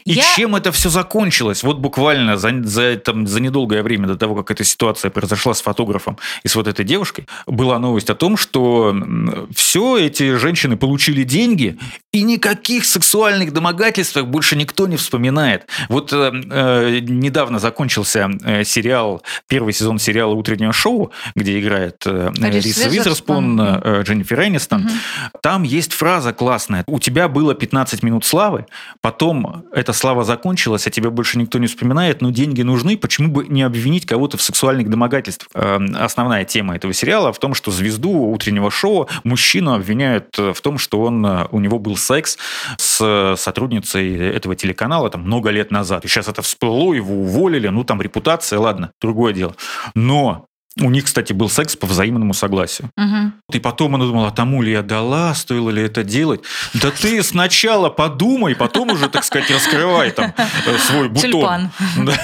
И 0.04 0.12
Я- 0.12 0.22
чем 0.36 0.54
это 0.56 0.70
все 0.72 0.88
закончилось? 0.90 1.62
Вот 1.64 1.78
буквально 1.78 2.36
за, 2.36 2.62
за, 2.62 2.96
там, 2.96 3.26
за 3.26 3.40
недолгое 3.40 3.82
время 3.82 4.06
до 4.06 4.16
того, 4.16 4.36
как 4.36 4.52
эта 4.52 4.64
ситуация 4.64 5.10
произошла 5.10 5.54
с 5.54 5.60
фотографом 5.60 6.16
и 6.44 6.48
с 6.48 6.54
вот 6.54 6.68
этой 6.68 6.84
девушкой, 6.84 7.26
была 7.46 7.78
новость 7.80 8.10
о 8.10 8.14
том, 8.14 8.36
что 8.36 8.94
все 9.54 9.98
эти 9.98 10.36
женщины 10.36 10.76
получили 10.76 11.24
деньги, 11.24 11.78
и 12.12 12.22
никаких 12.22 12.84
сексуальных 12.84 13.52
домогательств 13.52 14.16
больше 14.22 14.54
никто 14.56 14.86
не 14.86 14.96
вспоминает. 14.96 15.66
Вот 15.88 16.12
э, 16.12 16.30
э, 16.50 16.98
недавно 17.00 17.58
закончился 17.58 18.30
э, 18.44 18.62
сериал, 18.84 19.22
первый 19.48 19.72
сезон 19.72 19.98
сериала 19.98 20.34
«Утреннее 20.34 20.72
шоу», 20.72 21.10
где 21.34 21.58
играет 21.58 22.02
э, 22.06 22.30
Риз 22.38 22.86
Визерспун, 22.86 23.58
э, 23.60 24.02
Дженнифер 24.02 24.42
Энистон. 24.42 24.82
Мгм. 24.82 24.90
Там 25.42 25.62
есть 25.62 25.94
фраза 25.94 26.34
классная. 26.34 26.84
У 26.86 26.98
тебя 26.98 27.28
было 27.28 27.54
15 27.54 28.02
минут 28.02 28.26
славы, 28.26 28.66
потом 29.00 29.64
эта 29.72 29.94
слава 29.94 30.24
закончилась, 30.24 30.86
а 30.86 30.90
тебя 30.90 31.10
больше 31.10 31.38
никто 31.38 31.58
не 31.58 31.66
вспоминает, 31.66 32.20
но 32.20 32.30
деньги 32.30 32.60
нужны, 32.62 32.98
почему 32.98 33.28
бы 33.28 33.46
не 33.48 33.62
обвинить 33.62 34.04
кого-то 34.04 34.36
в 34.36 34.42
сексуальных 34.42 34.90
домогательствах? 34.90 35.48
Эм, 35.54 35.96
Основная 35.98 36.44
тема 36.44 36.76
этого 36.76 36.92
сериала 36.92 37.32
в 37.32 37.38
том, 37.38 37.54
что 37.54 37.70
звезду 37.70 38.10
утреннего 38.10 38.70
шоу 38.70 39.08
мужчину 39.24 39.72
обвиняют 39.72 40.38
э, 40.38 40.52
в 40.52 40.60
том, 40.60 40.76
что 40.76 41.00
он, 41.00 41.24
э, 41.24 41.46
у 41.50 41.60
него 41.60 41.78
был 41.78 41.96
секс 41.96 42.36
с 42.76 43.34
сотрудницей 43.38 44.28
этого 44.36 44.54
телеканала 44.56 45.08
там 45.08 45.22
много 45.22 45.50
лет 45.50 45.70
назад. 45.70 46.04
И 46.04 46.08
сейчас 46.08 46.28
это 46.28 46.42
всплыло, 46.42 46.92
его 46.92 47.14
уволили, 47.14 47.68
ну 47.68 47.84
там 47.84 48.02
репутация, 48.02 48.58
ладно, 48.58 48.73
другое 49.00 49.32
дело. 49.32 49.54
Но 49.94 50.46
у 50.80 50.90
них, 50.90 51.04
кстати, 51.04 51.32
был 51.32 51.48
секс 51.48 51.76
по 51.76 51.86
взаимному 51.86 52.34
согласию. 52.34 52.90
Мгм. 52.96 53.34
И 53.52 53.60
потом 53.60 53.94
она 53.94 54.06
думала, 54.06 54.28
а 54.28 54.30
тому 54.32 54.60
ли 54.60 54.72
я 54.72 54.82
дала, 54.82 55.32
стоило 55.34 55.70
ли 55.70 55.82
это 55.82 56.02
делать. 56.02 56.40
Да 56.74 56.90
ты 56.90 57.22
сначала 57.22 57.90
подумай, 57.90 58.56
потом 58.56 58.90
уже, 58.90 59.08
так 59.08 59.24
сказать, 59.24 59.50
раскрывай 59.50 60.10
там 60.10 60.34
э, 60.36 60.78
свой 60.78 61.08
бутон. 61.08 61.30
Тюльпан. 61.30 61.70
Да. 62.04 62.14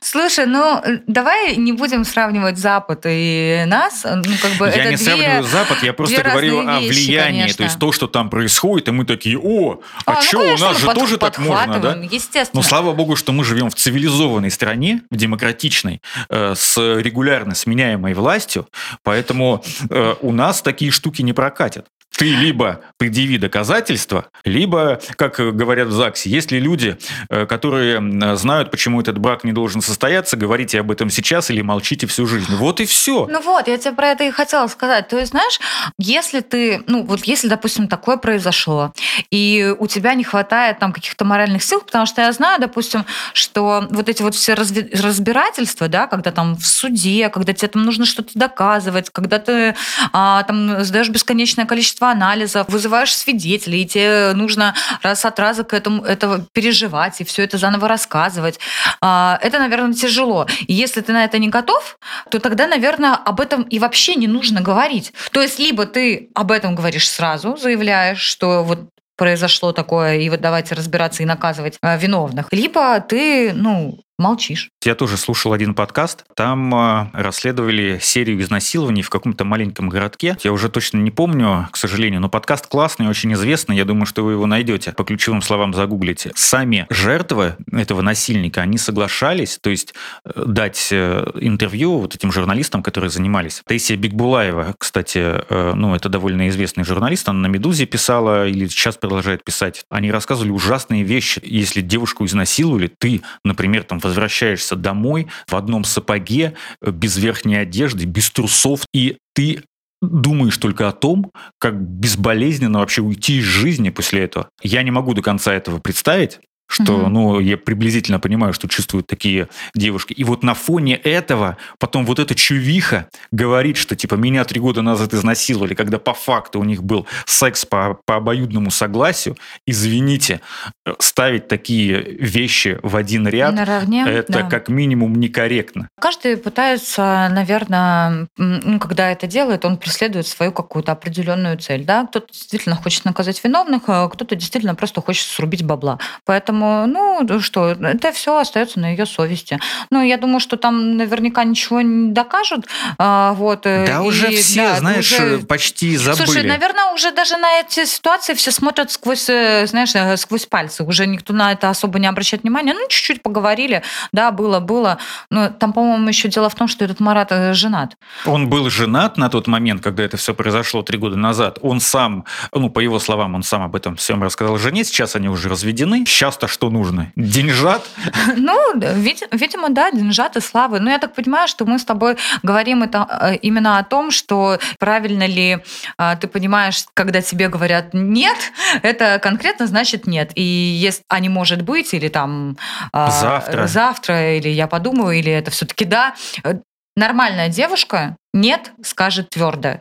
Слушай, 0.00 0.46
ну 0.46 0.80
э, 0.84 1.00
давай 1.06 1.56
не 1.56 1.72
будем 1.72 2.04
сравнивать 2.04 2.58
Запад 2.58 3.02
и 3.06 3.64
нас. 3.66 4.04
Ну, 4.04 4.22
как 4.40 4.52
бы 4.52 4.66
Я 4.66 4.72
это 4.72 4.90
не 4.90 4.96
две- 4.96 5.04
сравниваю 5.04 5.42
Запад, 5.44 5.82
я 5.82 5.92
просто 5.92 6.22
говорю 6.22 6.66
о 6.66 6.80
вещи, 6.80 7.06
влиянии. 7.06 7.40
конечно. 7.40 7.56
То 7.58 7.62
есть 7.64 7.78
то, 7.78 7.92
что 7.92 8.06
там 8.06 8.30
происходит, 8.30 8.88
и 8.88 8.90
мы 8.92 9.04
такие, 9.04 9.38
о, 9.38 9.80
а, 10.06 10.14
ну, 10.14 10.22
что, 10.22 10.38
у 10.38 10.42
конечно, 10.42 10.66
нас 10.66 10.74
мы 10.74 10.80
же 10.80 10.86
под- 10.86 10.94
тоже 10.94 11.16
так 11.18 11.38
можно, 11.38 11.78
да? 11.80 11.94
Естественно. 12.10 12.50
Но 12.54 12.62
слава 12.62 12.92
богу, 12.92 13.16
что 13.16 13.32
мы 13.32 13.44
живем 13.44 13.70
в 13.70 13.74
цивилизованной 13.74 14.50
стране, 14.50 15.02
в 15.10 15.16
демократичной, 15.16 16.00
э, 16.28 16.54
с 16.56 16.76
регулярно 16.78 17.54
сменяемой 17.54 18.14
властью, 18.14 18.68
поэтому 19.02 19.62
э, 19.90 20.14
у 20.20 20.32
нас 20.32 20.62
такие 20.62 20.90
штуки 20.90 21.22
не 21.22 21.32
прокатят. 21.32 21.86
Ты 22.18 22.34
либо 22.34 22.80
предъяви 22.96 23.38
доказательства, 23.38 24.26
либо, 24.44 25.00
как 25.14 25.36
говорят 25.36 25.86
в 25.86 25.92
ЗАГСе, 25.92 26.28
если 26.28 26.58
люди, 26.58 26.98
э, 27.30 27.46
которые 27.46 28.36
знают, 28.36 28.72
почему 28.72 29.00
этот 29.00 29.18
брак 29.18 29.44
не 29.44 29.52
должен 29.52 29.80
состояться, 29.80 30.36
говорите 30.36 30.80
об 30.80 30.90
этом 30.90 31.10
сейчас 31.10 31.48
или 31.48 31.62
молчите 31.62 32.08
всю 32.08 32.26
жизнь. 32.26 32.52
Вот 32.56 32.80
и 32.80 32.86
все. 32.86 33.28
Ну 33.30 33.40
вот, 33.40 33.68
я 33.68 33.78
тебе 33.78 33.94
про 33.94 34.08
это 34.08 34.24
и 34.24 34.32
хотела 34.32 34.66
сказать. 34.66 35.06
То 35.06 35.16
есть, 35.16 35.30
знаешь, 35.30 35.60
если 35.96 36.40
ты, 36.40 36.82
ну 36.88 37.04
вот 37.04 37.24
если, 37.24 37.46
допустим, 37.46 37.86
такое 37.86 38.16
произошло, 38.16 38.92
и 39.30 39.72
у 39.78 39.86
тебя 39.86 40.14
не 40.14 40.24
хватает 40.24 40.80
там 40.80 40.92
каких-то 40.92 41.24
моральных 41.24 41.62
сил, 41.62 41.80
потому 41.82 42.04
что 42.06 42.22
я 42.22 42.32
знаю, 42.32 42.60
допустим, 42.60 43.04
что 43.32 43.86
вот 43.90 44.08
эти 44.08 44.22
вот 44.22 44.34
все 44.34 44.54
разбирательства, 44.54 45.86
да, 45.86 46.08
когда 46.08 46.32
там 46.32 46.56
в 46.56 46.66
суде, 46.66 47.28
когда 47.28 47.52
тебе 47.52 47.68
там 47.68 47.84
нужно 47.84 48.06
что-то 48.06 48.30
доказывать, 48.34 49.10
когда 49.10 49.38
ты 49.38 49.76
а, 50.12 50.42
там 50.42 50.82
сдаешь 50.82 51.10
бесконечное 51.10 51.64
количество 51.64 52.07
анализов, 52.10 52.68
вызываешь 52.68 53.14
свидетелей, 53.14 53.82
и 53.82 53.86
тебе 53.86 54.32
нужно 54.34 54.74
раз 55.02 55.24
от 55.24 55.38
раза 55.38 55.64
к 55.64 55.72
этому 55.72 56.02
этого 56.04 56.44
переживать 56.52 57.20
и 57.20 57.24
все 57.24 57.44
это 57.44 57.58
заново 57.58 57.88
рассказывать. 57.88 58.58
А, 59.00 59.38
это, 59.42 59.58
наверное, 59.58 59.92
тяжело. 59.92 60.46
И 60.66 60.72
если 60.72 61.00
ты 61.00 61.12
на 61.12 61.24
это 61.24 61.38
не 61.38 61.48
готов, 61.48 61.98
то 62.30 62.38
тогда, 62.38 62.66
наверное, 62.66 63.14
об 63.14 63.40
этом 63.40 63.62
и 63.62 63.78
вообще 63.78 64.14
не 64.14 64.26
нужно 64.26 64.60
говорить. 64.60 65.12
То 65.32 65.42
есть 65.42 65.58
либо 65.58 65.86
ты 65.86 66.30
об 66.34 66.50
этом 66.52 66.74
говоришь 66.74 67.08
сразу, 67.08 67.56
заявляешь, 67.56 68.20
что 68.20 68.62
вот 68.64 68.88
произошло 69.16 69.72
такое, 69.72 70.18
и 70.18 70.30
вот 70.30 70.40
давайте 70.40 70.74
разбираться 70.74 71.22
и 71.22 71.26
наказывать 71.26 71.76
э, 71.82 71.98
виновных. 71.98 72.46
Либо 72.52 73.00
ты, 73.00 73.52
ну, 73.52 73.98
молчишь. 74.18 74.70
Я 74.84 74.94
тоже 74.94 75.16
слушал 75.16 75.52
один 75.52 75.74
подкаст. 75.74 76.24
Там 76.34 76.74
э, 76.74 77.10
расследовали 77.12 77.98
серию 78.02 78.40
изнасилований 78.40 79.02
в 79.02 79.10
каком-то 79.10 79.44
маленьком 79.44 79.88
городке. 79.88 80.36
Я 80.42 80.52
уже 80.52 80.68
точно 80.68 80.98
не 80.98 81.10
помню, 81.10 81.68
к 81.70 81.76
сожалению, 81.76 82.20
но 82.20 82.28
подкаст 82.28 82.66
классный, 82.66 83.06
очень 83.08 83.32
известный. 83.34 83.76
Я 83.76 83.84
думаю, 83.84 84.06
что 84.06 84.24
вы 84.24 84.32
его 84.32 84.46
найдете. 84.46 84.92
По 84.92 85.04
ключевым 85.04 85.40
словам 85.40 85.72
загуглите. 85.72 86.32
Сами 86.34 86.86
жертвы 86.90 87.56
этого 87.72 88.02
насильника, 88.02 88.62
они 88.62 88.76
соглашались, 88.76 89.58
то 89.60 89.70
есть 89.70 89.94
э, 90.24 90.44
дать 90.46 90.88
э, 90.90 91.30
интервью 91.40 91.98
вот 91.98 92.16
этим 92.16 92.32
журналистам, 92.32 92.82
которые 92.82 93.10
занимались. 93.10 93.62
Таисия 93.66 93.96
Бигбулаева, 93.96 94.74
кстати, 94.78 95.18
э, 95.18 95.72
ну, 95.74 95.94
это 95.94 96.08
довольно 96.08 96.48
известный 96.48 96.82
журналист, 96.82 97.28
она 97.28 97.40
на 97.40 97.46
«Медузе» 97.46 97.86
писала 97.86 98.48
или 98.48 98.66
сейчас 98.66 98.96
продолжает 98.96 99.44
писать. 99.44 99.84
Они 99.90 100.10
рассказывали 100.10 100.50
ужасные 100.50 101.04
вещи. 101.04 101.40
Если 101.44 101.82
девушку 101.82 102.24
изнасиловали, 102.24 102.88
ты, 102.88 103.22
например, 103.44 103.84
там 103.84 104.00
возвращаешься 104.08 104.76
домой 104.76 105.28
в 105.46 105.54
одном 105.54 105.84
сапоге, 105.84 106.54
э, 106.82 106.90
без 106.90 107.16
верхней 107.16 107.56
одежды, 107.56 108.04
без 108.04 108.30
трусов, 108.30 108.84
и 108.92 109.18
ты 109.34 109.62
думаешь 110.00 110.56
только 110.58 110.88
о 110.88 110.92
том, 110.92 111.32
как 111.58 111.80
безболезненно 111.80 112.78
вообще 112.78 113.02
уйти 113.02 113.38
из 113.38 113.44
жизни 113.44 113.90
после 113.90 114.24
этого. 114.24 114.48
Я 114.62 114.82
не 114.82 114.90
могу 114.90 115.14
до 115.14 115.22
конца 115.22 115.52
этого 115.52 115.78
представить, 115.78 116.40
что, 116.68 116.98
Мгм. 116.98 117.12
ну, 117.12 117.40
я 117.40 117.56
приблизительно 117.56 118.20
понимаю, 118.20 118.52
что 118.52 118.68
чувствуют 118.68 119.06
такие 119.06 119.48
девушки. 119.74 120.12
И 120.12 120.22
вот 120.22 120.42
на 120.42 120.54
фоне 120.54 120.96
этого 120.96 121.56
потом 121.78 122.04
вот 122.04 122.18
эта 122.18 122.34
чувиха 122.34 123.08
говорит, 123.32 123.76
что, 123.78 123.96
типа, 123.96 124.14
меня 124.14 124.44
три 124.44 124.60
года 124.60 124.82
назад 124.82 125.14
изнасиловали, 125.14 125.74
когда 125.74 125.98
по 125.98 126.12
факту 126.12 126.60
у 126.60 126.64
них 126.64 126.82
был 126.82 127.06
секс 127.26 127.64
по, 127.64 127.98
по 128.04 128.16
обоюдному 128.16 128.70
согласию. 128.70 129.36
Извините, 129.66 130.40
э, 130.86 130.92
ставить 130.98 131.48
такие 131.48 132.02
вещи 132.02 132.78
в 132.82 132.96
один 132.96 133.26
ряд, 133.26 133.54
Наравне. 133.54 134.04
это 134.06 134.32
да. 134.32 134.42
как 134.42 134.68
минимум 134.68 135.14
некорректно. 135.14 135.88
Каждый 136.00 136.36
пытается, 136.36 137.28
наверное, 137.32 138.28
ну, 138.36 138.78
когда 138.78 139.10
это 139.10 139.26
делает, 139.26 139.64
он 139.64 139.78
преследует 139.78 140.26
свою 140.26 140.52
какую-то 140.52 140.92
определенную 140.92 141.56
цель. 141.58 141.84
Да? 141.84 142.06
Кто-то 142.06 142.26
действительно 142.32 142.76
хочет 142.76 143.04
наказать 143.06 143.42
виновных, 143.42 143.82
а 143.86 144.08
кто-то 144.08 144.34
действительно 144.36 144.74
просто 144.74 145.00
хочет 145.00 145.26
срубить 145.26 145.64
бабла. 145.64 145.98
Поэтому, 146.24 146.57
ну 146.58 147.40
что, 147.40 147.70
это 147.70 148.12
все 148.12 148.36
остается 148.38 148.80
на 148.80 148.90
ее 148.90 149.06
совести. 149.06 149.58
Ну, 149.90 150.02
я 150.02 150.16
думаю, 150.16 150.40
что 150.40 150.56
там 150.56 150.96
наверняка 150.96 151.44
ничего 151.44 151.80
не 151.80 152.12
докажут. 152.12 152.66
а, 152.98 153.32
вот, 153.34 153.66
э, 153.66 153.86
Да 153.86 154.02
уже 154.02 154.32
и, 154.32 154.36
все, 154.36 154.62
да, 154.68 154.76
знаешь, 154.78 155.12
уже- 155.12 155.38
почти 155.40 155.96
забыли. 155.96 156.24
Слушай, 156.24 156.42
наверное, 156.44 156.92
уже 156.92 157.12
даже 157.12 157.36
на 157.36 157.60
эти 157.60 157.84
ситуации 157.84 158.34
все 158.34 158.50
смотрят 158.50 158.90
сквозь, 158.90 159.28
э, 159.28 159.66
знаешь, 159.66 159.94
э, 159.94 160.16
сквозь 160.16 160.46
пальцы. 160.46 160.84
Уже 160.84 161.06
никто 161.06 161.32
на 161.32 161.52
это 161.52 161.70
особо 161.70 161.98
не 161.98 162.06
обращает 162.06 162.42
внимания. 162.42 162.74
Ну, 162.74 162.80
чуть-чуть 162.88 163.22
поговорили, 163.22 163.82
да, 164.12 164.30
было, 164.30 164.60
было. 164.60 164.98
Но 165.30 165.48
там, 165.48 165.72
по-моему, 165.72 166.08
еще 166.08 166.28
дело 166.28 166.48
в 166.48 166.54
том, 166.54 166.68
что 166.68 166.84
этот 166.84 167.00
Марат 167.00 167.32
женат. 167.54 167.96
Он 168.26 168.48
был 168.48 168.70
женат 168.70 169.16
на 169.16 169.28
тот 169.28 169.46
момент, 169.46 169.82
когда 169.82 170.02
это 170.02 170.16
все 170.16 170.34
произошло 170.34 170.82
три 170.82 170.98
года 170.98 171.16
назад. 171.16 171.58
Он 171.62 171.80
сам, 171.80 172.24
ну, 172.52 172.70
по 172.70 172.80
его 172.80 172.98
словам, 172.98 173.34
он 173.34 173.42
сам 173.42 173.62
об 173.62 173.76
этом 173.76 173.96
всем 173.96 174.22
рассказал 174.22 174.58
жене. 174.58 174.84
Сейчас 174.84 175.16
они 175.16 175.28
уже 175.28 175.48
разведены. 175.48 176.04
Сейчас-то 176.06 176.47
что 176.48 176.70
нужно? 176.70 177.12
Деньжат? 177.16 177.82
Ну, 178.36 178.78
вид- 178.78 179.28
видимо, 179.32 179.68
да, 179.70 179.90
деньжат 179.90 180.36
и 180.36 180.40
славы. 180.40 180.80
Но 180.80 180.90
я 180.90 180.98
так 180.98 181.14
понимаю, 181.14 181.48
что 181.48 181.64
мы 181.66 181.78
с 181.78 181.84
тобой 181.84 182.16
говорим 182.42 182.82
это 182.82 183.06
э, 183.20 183.36
именно 183.36 183.78
о 183.78 183.84
том, 183.84 184.10
что 184.10 184.58
правильно 184.78 185.26
ли 185.26 185.58
а, 185.96 186.16
ты 186.16 186.28
понимаешь, 186.28 186.84
когда 186.94 187.20
тебе 187.20 187.48
говорят 187.48 187.94
«нет», 187.94 188.36
это 188.82 189.18
конкретно 189.18 189.66
значит 189.66 190.06
«нет». 190.06 190.32
И 190.34 190.42
если, 190.42 191.02
а 191.08 191.20
не 191.20 191.28
может 191.28 191.62
быть, 191.62 191.94
или 191.94 192.08
там 192.08 192.56
а, 192.92 193.10
Завтра. 193.10 193.66
завтра, 193.66 194.36
или 194.36 194.48
я 194.48 194.66
подумаю, 194.66 195.18
или 195.18 195.30
это 195.32 195.50
все-таки 195.50 195.84
«да». 195.84 196.14
Э, 196.44 196.54
Нормальная 196.96 197.48
девушка 197.48 198.16
«нет» 198.32 198.72
скажет 198.82 199.30
твердо. 199.30 199.80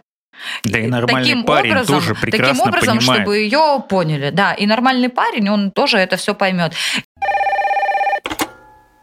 Да 0.64 0.80
и 0.80 0.88
нормальный 0.88 1.30
таким 1.30 1.44
парень 1.44 1.72
образом, 1.72 2.00
тоже 2.00 2.16
прекрасно 2.16 2.48
таким 2.48 2.62
образом, 2.62 2.98
понимает. 2.98 3.22
чтобы 3.22 3.38
ее 3.38 3.84
поняли, 3.90 4.30
да. 4.30 4.54
И 4.54 4.66
нормальный 4.66 5.10
парень, 5.10 5.50
он 5.50 5.72
тоже 5.72 5.98
это 5.98 6.18
все 6.18 6.34
поймет. 6.34 6.74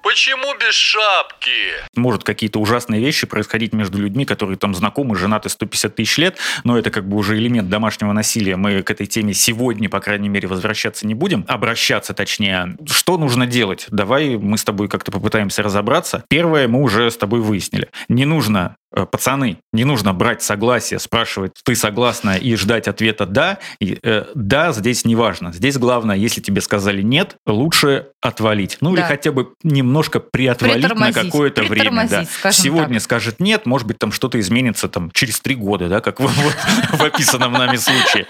Почему 0.05 0.55
без 0.61 0.75
шапки? 0.75 1.51
Может 1.97 2.25
какие-то 2.25 2.61
ужасные 2.61 3.01
вещи 3.01 3.27
происходить 3.27 3.73
между 3.73 3.97
людьми, 3.97 4.27
которые 4.27 4.59
там 4.59 4.75
знакомы, 4.75 5.17
женаты 5.17 5.49
150 5.49 5.95
тысяч 5.95 6.19
лет, 6.19 6.37
но 6.63 6.79
это 6.79 6.91
как 6.91 7.09
бы 7.09 7.17
уже 7.17 7.39
элемент 7.39 7.71
домашнего 7.71 8.13
насилия. 8.13 8.57
Мы 8.57 8.83
к 8.83 8.91
этой 8.91 9.07
теме 9.07 9.33
сегодня, 9.33 9.89
по 9.89 10.01
крайней 10.01 10.29
мере, 10.29 10.47
возвращаться 10.47 11.07
не 11.07 11.15
будем. 11.15 11.47
Обращаться, 11.49 12.13
точнее. 12.13 12.77
Что 12.87 13.17
нужно 13.17 13.47
делать? 13.47 13.87
Давай 13.91 14.37
мы 14.37 14.59
с 14.59 14.63
тобой 14.65 14.89
как-то 14.89 15.11
попытаемся 15.11 15.63
разобраться. 15.63 16.23
Первое 16.29 16.69
мы 16.69 16.83
уже 16.83 17.11
с 17.11 17.17
тобой 17.17 17.41
выяснили. 17.41 17.89
Не 18.09 18.27
нужно 18.27 18.77
э, 18.77 18.84
пацаны, 18.95 19.59
не 19.73 19.85
нужно 19.85 20.13
брать 20.13 20.43
согласие, 20.43 20.99
спрашивать, 20.99 21.53
ты 21.65 21.75
согласна, 21.75 22.37
и 22.37 22.55
ждать 22.57 22.89
ответа 22.89 23.27
«да». 23.27 23.59
И, 23.81 23.99
э, 24.03 24.25
«Да» 24.35 24.73
здесь 24.73 25.05
не 25.05 25.17
важно. 25.17 25.53
Здесь 25.53 25.77
главное, 25.79 26.17
если 26.17 26.41
тебе 26.41 26.61
сказали 26.61 27.03
«нет», 27.03 27.37
лучше 27.47 28.09
отвалить. 28.21 28.79
Ну, 28.81 28.95
Да. 28.95 29.03
или 29.03 29.09
хотя 29.09 29.33
бы 29.33 29.53
немножко 29.63 30.21
приотвалить 30.21 30.95
на 30.95 31.13
какое-то 31.13 31.63
время. 31.65 32.09
Да. 32.09 32.53
Сегодня 32.53 32.95
так. 32.95 33.03
скажет 33.03 33.41
«нет», 33.41 33.67
может 33.67 33.87
быть, 33.87 33.99
там 33.99 34.13
что-то 34.13 34.39
изменится 34.41 34.89
там, 34.89 35.11
через 35.11 35.41
три 35.41 35.55
года, 35.55 35.89
да, 35.89 36.01
как 36.01 36.21
в, 36.21 37.03
описанном 37.03 37.53
нами 37.53 37.77
случае. 37.77 38.27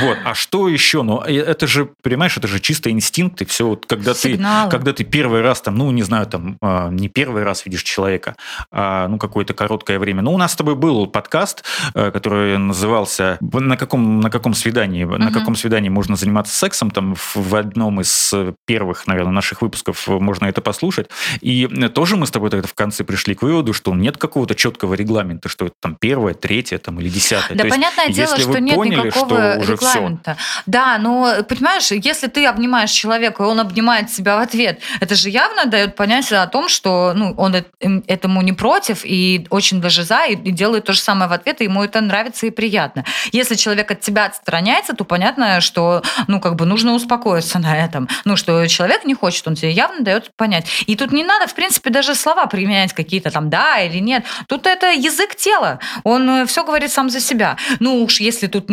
Вот. 0.00 0.18
А 0.24 0.34
что 0.34 0.68
еще? 0.68 1.02
Ну, 1.02 1.22
э, 1.22 1.36
это 1.38 1.66
же, 1.66 1.90
понимаешь, 2.02 2.36
это 2.36 2.48
же 2.48 2.60
чисто 2.60 2.90
инстинкт, 2.90 3.42
и 3.42 3.44
все, 3.44 3.66
вот, 3.66 3.86
когда 3.86 4.14
ты 4.14 4.38
когда 4.70 4.92
ты 4.92 5.04
первый 5.04 5.42
раз 5.42 5.60
там, 5.60 5.76
ну, 5.76 5.90
не 5.90 6.02
знаю, 6.02 6.26
там, 6.26 6.56
а, 6.60 6.88
не 6.88 7.08
первый 7.08 7.42
раз 7.44 7.64
видишь 7.66 7.82
человека, 7.82 8.36
а, 8.70 9.08
ну, 9.08 9.18
какое-то 9.18 9.54
короткое 9.82 9.98
время. 9.98 10.22
Ну, 10.22 10.32
у 10.34 10.38
нас 10.38 10.52
с 10.52 10.56
тобой 10.56 10.74
был 10.74 11.06
подкаст, 11.06 11.64
э, 11.94 12.10
который 12.10 12.58
назывался 12.58 13.38
«На 13.40 13.76
каком, 13.76 14.20
на 14.20 14.30
каком 14.30 14.54
свидании?» 14.54 15.04
На 15.04 15.18
Мгм. 15.18 15.32
каком 15.32 15.56
свидании 15.56 15.90
можно 15.90 16.16
заниматься 16.16 16.54
сексом? 16.54 16.90
Там 16.90 17.14
в, 17.34 17.54
одном 17.54 18.00
из 18.00 18.34
первых, 18.66 19.06
наверное, 19.06 19.32
наших 19.32 19.62
выпусков 19.62 20.08
можно 20.08 20.46
это 20.46 20.60
послушать. 20.60 21.10
И 21.40 21.68
э, 21.70 21.88
тоже 21.88 22.16
мы 22.16 22.26
с 22.26 22.30
тобой 22.30 22.50
тогда 22.50 22.68
в 22.68 22.74
конце 22.74 23.04
пришли 23.04 23.34
к 23.34 23.42
выводу, 23.42 23.72
что 23.72 23.94
нет 23.94 24.16
какого-то 24.16 24.54
четкого 24.54 24.94
регламента, 24.94 25.48
что 25.48 25.66
это 25.66 25.74
там 25.80 25.96
первое, 26.00 26.34
третье 26.34 26.78
там, 26.78 27.00
или 27.00 27.08
десятое. 27.08 27.56
Да, 27.56 27.62
То 27.62 27.66
есть, 27.66 27.76
понятное 27.76 28.08
дело, 28.08 28.30
если 28.30 28.42
что 28.42 28.52
вы 28.52 28.60
нет 28.60 28.76
поняли, 28.76 29.06
никакого 29.06 29.62
что 29.62 29.72
регламента. 29.72 30.36
Да, 30.66 30.98
но 30.98 31.42
понимаешь, 31.48 31.90
если 31.90 32.28
ты 32.28 32.46
обнимаешь 32.46 32.90
человека, 32.90 33.42
и 33.42 33.46
он 33.46 33.60
обнимает 33.60 34.10
себя 34.10 34.36
в 34.36 34.40
ответ, 34.40 34.80
это 35.00 35.14
же 35.14 35.28
явно 35.28 35.66
дает 35.66 35.96
понять 35.96 36.32
о 36.32 36.46
том, 36.46 36.68
что 36.68 37.12
ну, 37.14 37.34
он 37.36 37.56
эм, 37.80 38.04
этому 38.06 38.42
не 38.42 38.52
против 38.52 39.04
и 39.04 39.46
очень 39.50 39.71
даже 39.80 40.04
за, 40.04 40.24
и, 40.24 40.34
и 40.34 40.50
делает 40.50 40.84
то 40.84 40.92
же 40.92 41.00
самое 41.00 41.28
в 41.28 41.32
ответ, 41.32 41.60
и 41.60 41.64
ему 41.64 41.82
это 41.82 42.00
нравится 42.00 42.46
и 42.46 42.50
приятно. 42.50 43.04
Если 43.32 43.54
человек 43.54 43.90
от 43.90 44.00
тебя 44.00 44.26
отстраняется, 44.26 44.94
то 44.94 45.04
понятно, 45.04 45.60
что 45.60 46.02
ну, 46.28 46.40
как 46.40 46.56
бы 46.56 46.66
нужно 46.66 46.94
успокоиться 46.94 47.58
на 47.58 47.76
этом. 47.76 48.08
Ну, 48.24 48.36
что 48.36 48.66
человек 48.66 49.04
не 49.04 49.14
хочет, 49.14 49.46
он 49.48 49.54
тебе 49.54 49.70
явно 49.70 50.00
дает 50.00 50.30
понять. 50.36 50.66
И 50.86 50.96
тут 50.96 51.12
не 51.12 51.24
надо, 51.24 51.46
в 51.46 51.54
принципе, 51.54 51.90
даже 51.90 52.14
слова 52.14 52.46
применять 52.46 52.92
какие-то 52.92 53.30
там 53.30 53.50
да 53.50 53.80
или 53.80 53.98
нет. 53.98 54.24
Тут 54.46 54.66
это 54.66 54.90
язык 54.92 55.34
тела. 55.34 55.78
Он 56.04 56.46
все 56.46 56.64
говорит 56.64 56.92
сам 56.92 57.10
за 57.10 57.20
себя. 57.20 57.56
Ну 57.80 58.02
уж 58.02 58.20
если 58.20 58.46
тут, 58.46 58.68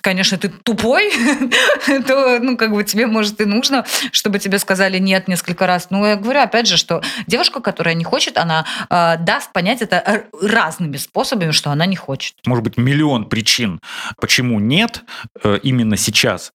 конечно, 0.00 0.38
ты 0.38 0.48
тупой, 0.48 1.12
то, 2.06 2.38
ну, 2.40 2.56
как 2.56 2.72
бы 2.72 2.84
тебе, 2.84 3.06
может, 3.06 3.40
и 3.40 3.44
нужно, 3.44 3.84
чтобы 4.12 4.38
тебе 4.38 4.58
сказали 4.58 4.98
нет 4.98 5.28
несколько 5.28 5.66
раз. 5.66 5.88
Ну, 5.90 6.04
я 6.06 6.16
говорю, 6.16 6.40
опять 6.40 6.66
же, 6.66 6.76
что 6.76 7.02
девушка, 7.26 7.60
которая 7.60 7.94
не 7.94 8.04
хочет, 8.04 8.38
она 8.38 8.64
э, 8.90 9.16
даст 9.18 9.52
понять 9.52 9.82
это 9.82 10.24
разными 10.40 10.96
способами, 10.96 11.50
что 11.50 11.70
она 11.70 11.86
не 11.86 11.96
хочет. 11.96 12.34
может 12.46 12.64
быть, 12.64 12.76
миллион 12.76 13.26
причин, 13.28 13.80
почему 14.20 14.60
нет 14.60 15.02
э, 15.42 15.58
именно 15.62 15.96
сейчас. 15.96 16.52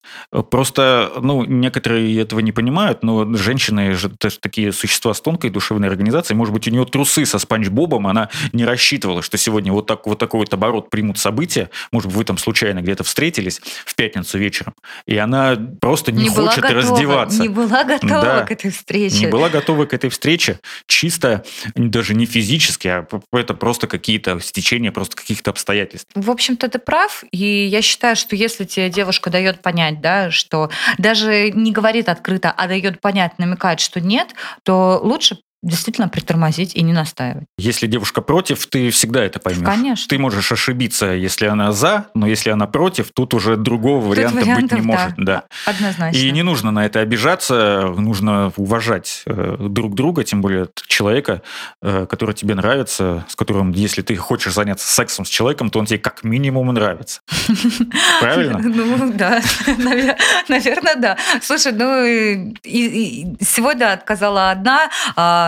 Просто, 0.49 1.11
ну, 1.21 1.43
некоторые 1.43 2.21
этого 2.21 2.39
не 2.39 2.51
понимают, 2.51 3.03
но 3.03 3.35
женщины 3.35 3.93
же 3.93 4.09
такие 4.39 4.71
существа 4.71 5.13
с 5.13 5.21
тонкой 5.21 5.49
душевной 5.49 5.87
организацией. 5.87 6.37
Может 6.37 6.53
быть, 6.53 6.67
у 6.67 6.71
нее 6.71 6.85
трусы 6.85 7.25
со 7.25 7.39
Спанч 7.39 7.69
Бобом, 7.69 8.07
она 8.07 8.29
не 8.51 8.65
рассчитывала, 8.65 9.21
что 9.21 9.37
сегодня 9.37 9.71
вот, 9.71 9.87
так, 9.87 10.05
вот 10.07 10.19
такой 10.19 10.41
вот 10.41 10.53
оборот 10.53 10.89
примут 10.89 11.17
события. 11.17 11.69
Может 11.91 12.07
быть, 12.09 12.17
вы 12.17 12.23
там 12.25 12.37
случайно 12.37 12.81
где-то 12.81 13.03
встретились 13.03 13.61
в 13.85 13.95
пятницу 13.95 14.37
вечером, 14.37 14.73
и 15.05 15.17
она 15.17 15.57
просто 15.81 16.11
не, 16.11 16.29
была 16.29 16.49
хочет 16.49 16.63
готова, 16.63 16.81
раздеваться. 16.81 17.41
Не 17.41 17.49
была 17.49 17.83
готова 17.83 18.21
Да. 18.21 18.41
к 18.45 18.51
этой 18.51 18.71
встрече. 18.71 19.19
Не 19.19 19.27
была 19.27 19.49
готова 19.49 19.85
к 19.85 19.93
этой 19.93 20.09
встрече 20.09 20.59
чисто 20.87 21.43
даже 21.75 22.13
не 22.15 22.25
физически, 22.25 22.87
а 22.87 23.07
это 23.31 23.53
просто 23.63 23.87
какие-то 23.87 24.41
стечения 24.41 24.91
просто 24.91 25.15
каких-то 25.15 25.51
обстоятельств. 25.51 26.09
В 26.15 26.29
общем-то, 26.29 26.67
ты 26.67 26.79
прав. 26.79 27.23
И 27.31 27.65
я 27.65 27.81
считаю, 27.81 28.17
что 28.17 28.35
если 28.35 28.65
тебе 28.65 28.89
девушка 28.89 29.29
дает 29.29 29.61
понять, 29.61 30.01
да, 30.01 30.31
что 30.31 30.69
даже 30.97 31.49
не 31.49 31.71
говорит 31.71 32.09
открыто, 32.09 32.51
а 32.51 32.67
дает 32.67 32.99
понять, 32.99 33.39
намекает, 33.39 33.79
что 33.79 34.01
нет, 34.01 34.35
то 34.63 34.99
лучше 35.01 35.37
действительно 35.63 36.09
притормозить 36.09 36.75
и 36.75 36.83
не 36.83 36.93
настаивать. 36.93 37.45
Если 37.57 37.87
девушка 37.87 38.21
против, 38.21 38.67
ты 38.67 38.89
всегда 38.89 39.23
это 39.23 39.39
поймешь. 39.39 39.65
Конечно. 39.65 40.07
Ты 40.09 40.19
можешь 40.19 40.51
ошибиться, 40.51 41.07
если 41.07 41.47
она 41.47 41.71
за, 41.71 42.07
но 42.13 42.27
если 42.27 42.49
она 42.49 42.67
против, 42.67 43.11
тут 43.13 43.33
уже 43.33 43.55
другого 43.55 44.01
Тут 44.01 44.17
варианта 44.17 44.37
быть 44.37 44.45
вариантов, 44.45 44.79
не 44.79 44.85
может. 44.85 45.13
Да. 45.17 45.43
Однозначно. 45.65 46.17
И 46.17 46.31
не 46.31 46.43
нужно 46.43 46.71
на 46.71 46.85
это 46.85 46.99
обижаться, 46.99 47.93
нужно 47.97 48.51
уважать 48.57 49.23
э, 49.25 49.55
друг 49.59 49.95
друга, 49.95 50.23
тем 50.23 50.41
более 50.41 50.67
человека, 50.87 51.41
э, 51.81 52.05
который 52.09 52.35
тебе 52.35 52.55
нравится, 52.55 53.25
с 53.29 53.35
которым, 53.35 53.71
если 53.71 54.01
ты 54.01 54.15
хочешь 54.17 54.53
заняться 54.53 54.87
сексом 54.87 55.25
с 55.25 55.29
человеком, 55.29 55.69
то 55.69 55.79
он 55.79 55.85
тебе 55.85 55.99
как 55.99 56.23
минимум 56.23 56.73
нравится. 56.73 57.21
Правильно? 58.19 58.59
Ну, 58.59 59.13
да, 59.13 59.41
наверное, 60.49 60.95
да. 60.95 61.17
Слушай, 61.41 61.71
ну, 61.71 62.03
и- 62.03 63.35
сегодня 63.41 63.93
отказала 63.93 64.51
одна, 64.51 64.89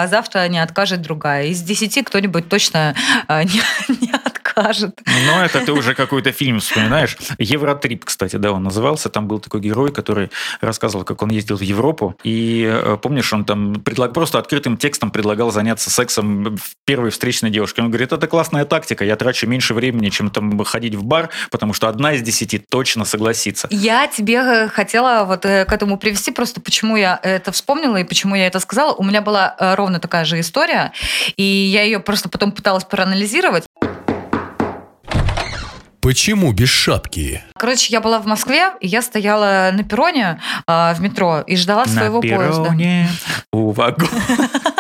а 0.06 0.08
завтра 0.08 0.48
не 0.48 0.60
откажет 0.60 1.02
другая. 1.02 1.48
Из 1.48 1.62
десяти 1.62 2.04
кто-нибудь 2.04 2.48
точно 2.48 2.96
а, 3.28 3.44
не, 3.44 3.62
не 3.90 4.12
откажет. 4.56 5.00
Ну, 5.06 5.42
это 5.42 5.66
ты 5.66 5.72
уже 5.72 5.94
какой-то 5.94 6.32
фильм 6.32 6.60
вспоминаешь. 6.60 7.18
Евротрип, 7.38 8.06
кстати, 8.06 8.38
да, 8.38 8.52
он 8.52 8.64
назывался. 8.64 9.10
Там 9.10 9.28
был 9.28 9.40
такой 9.40 9.62
герой, 9.62 9.92
который 9.92 10.30
рассказывал, 10.62 11.04
как 11.04 11.22
он 11.22 11.30
ездил 11.30 11.58
в 11.58 11.62
Европу. 11.62 12.16
И 12.24 12.66
э, 12.68 12.98
помнишь, 13.02 13.34
он 13.34 13.46
там 13.46 13.82
предлаг... 13.82 14.14
просто 14.14 14.40
открытым 14.40 14.78
текстом 14.78 15.12
предлагал 15.12 15.52
заняться 15.52 15.90
сексом 15.90 16.56
в 16.56 16.76
первой 16.86 17.10
встречной 17.10 17.50
девушке. 17.50 17.82
Он 17.82 17.90
говорит, 17.90 18.12
это 18.12 18.28
классная 18.28 18.66
тактика, 18.66 19.04
я 19.06 19.16
трачу 19.16 19.48
меньше 19.48 19.74
времени, 19.74 20.10
чем 20.10 20.30
там 20.30 20.64
ходить 20.64 20.96
в 20.96 21.04
бар, 21.04 21.30
потому 21.52 21.74
что 21.74 21.88
одна 21.88 22.14
из 22.14 22.22
десяти 22.22 22.58
точно 22.58 23.06
согласится. 23.06 23.68
Я 23.72 24.08
тебе 24.08 24.36
э, 24.36 24.68
хотела 24.68 25.26
вот 25.26 25.46
э, 25.46 25.66
к 25.66 25.74
этому 25.74 25.98
привести, 25.98 26.32
просто 26.32 26.62
почему 26.62 26.96
я 26.96 27.20
это 27.22 27.52
вспомнила 27.52 27.98
и 27.98 28.04
почему 28.04 28.36
я 28.36 28.48
это 28.48 28.60
сказала. 28.60 28.94
У 28.94 29.04
меня 29.04 29.22
была 29.22 29.56
ровно 29.60 30.00
такая 30.00 30.26
же 30.26 30.40
история, 30.40 30.92
и 31.38 31.44
я 31.44 31.84
ее 31.84 32.00
просто 32.00 32.30
потом 32.30 32.52
пыталась 32.52 32.84
проанализировать. 32.84 33.66
Почему 36.06 36.54
без 36.54 36.70
шапки? 36.70 37.42
Короче, 37.58 37.92
я 37.92 38.00
была 38.00 38.20
в 38.20 38.28
Москве, 38.28 38.74
и 38.80 38.86
я 38.86 39.02
стояла 39.02 39.72
на 39.74 39.84
перроне 39.84 40.40
а, 40.68 40.94
в 40.94 41.02
метро 41.02 41.42
и 41.48 41.56
ждала 41.56 41.86
своего 41.86 42.22
На 42.22 42.38
поезда. 42.38 42.64
перроне 42.64 43.10
у 43.52 43.72
вагона. 43.72 44.12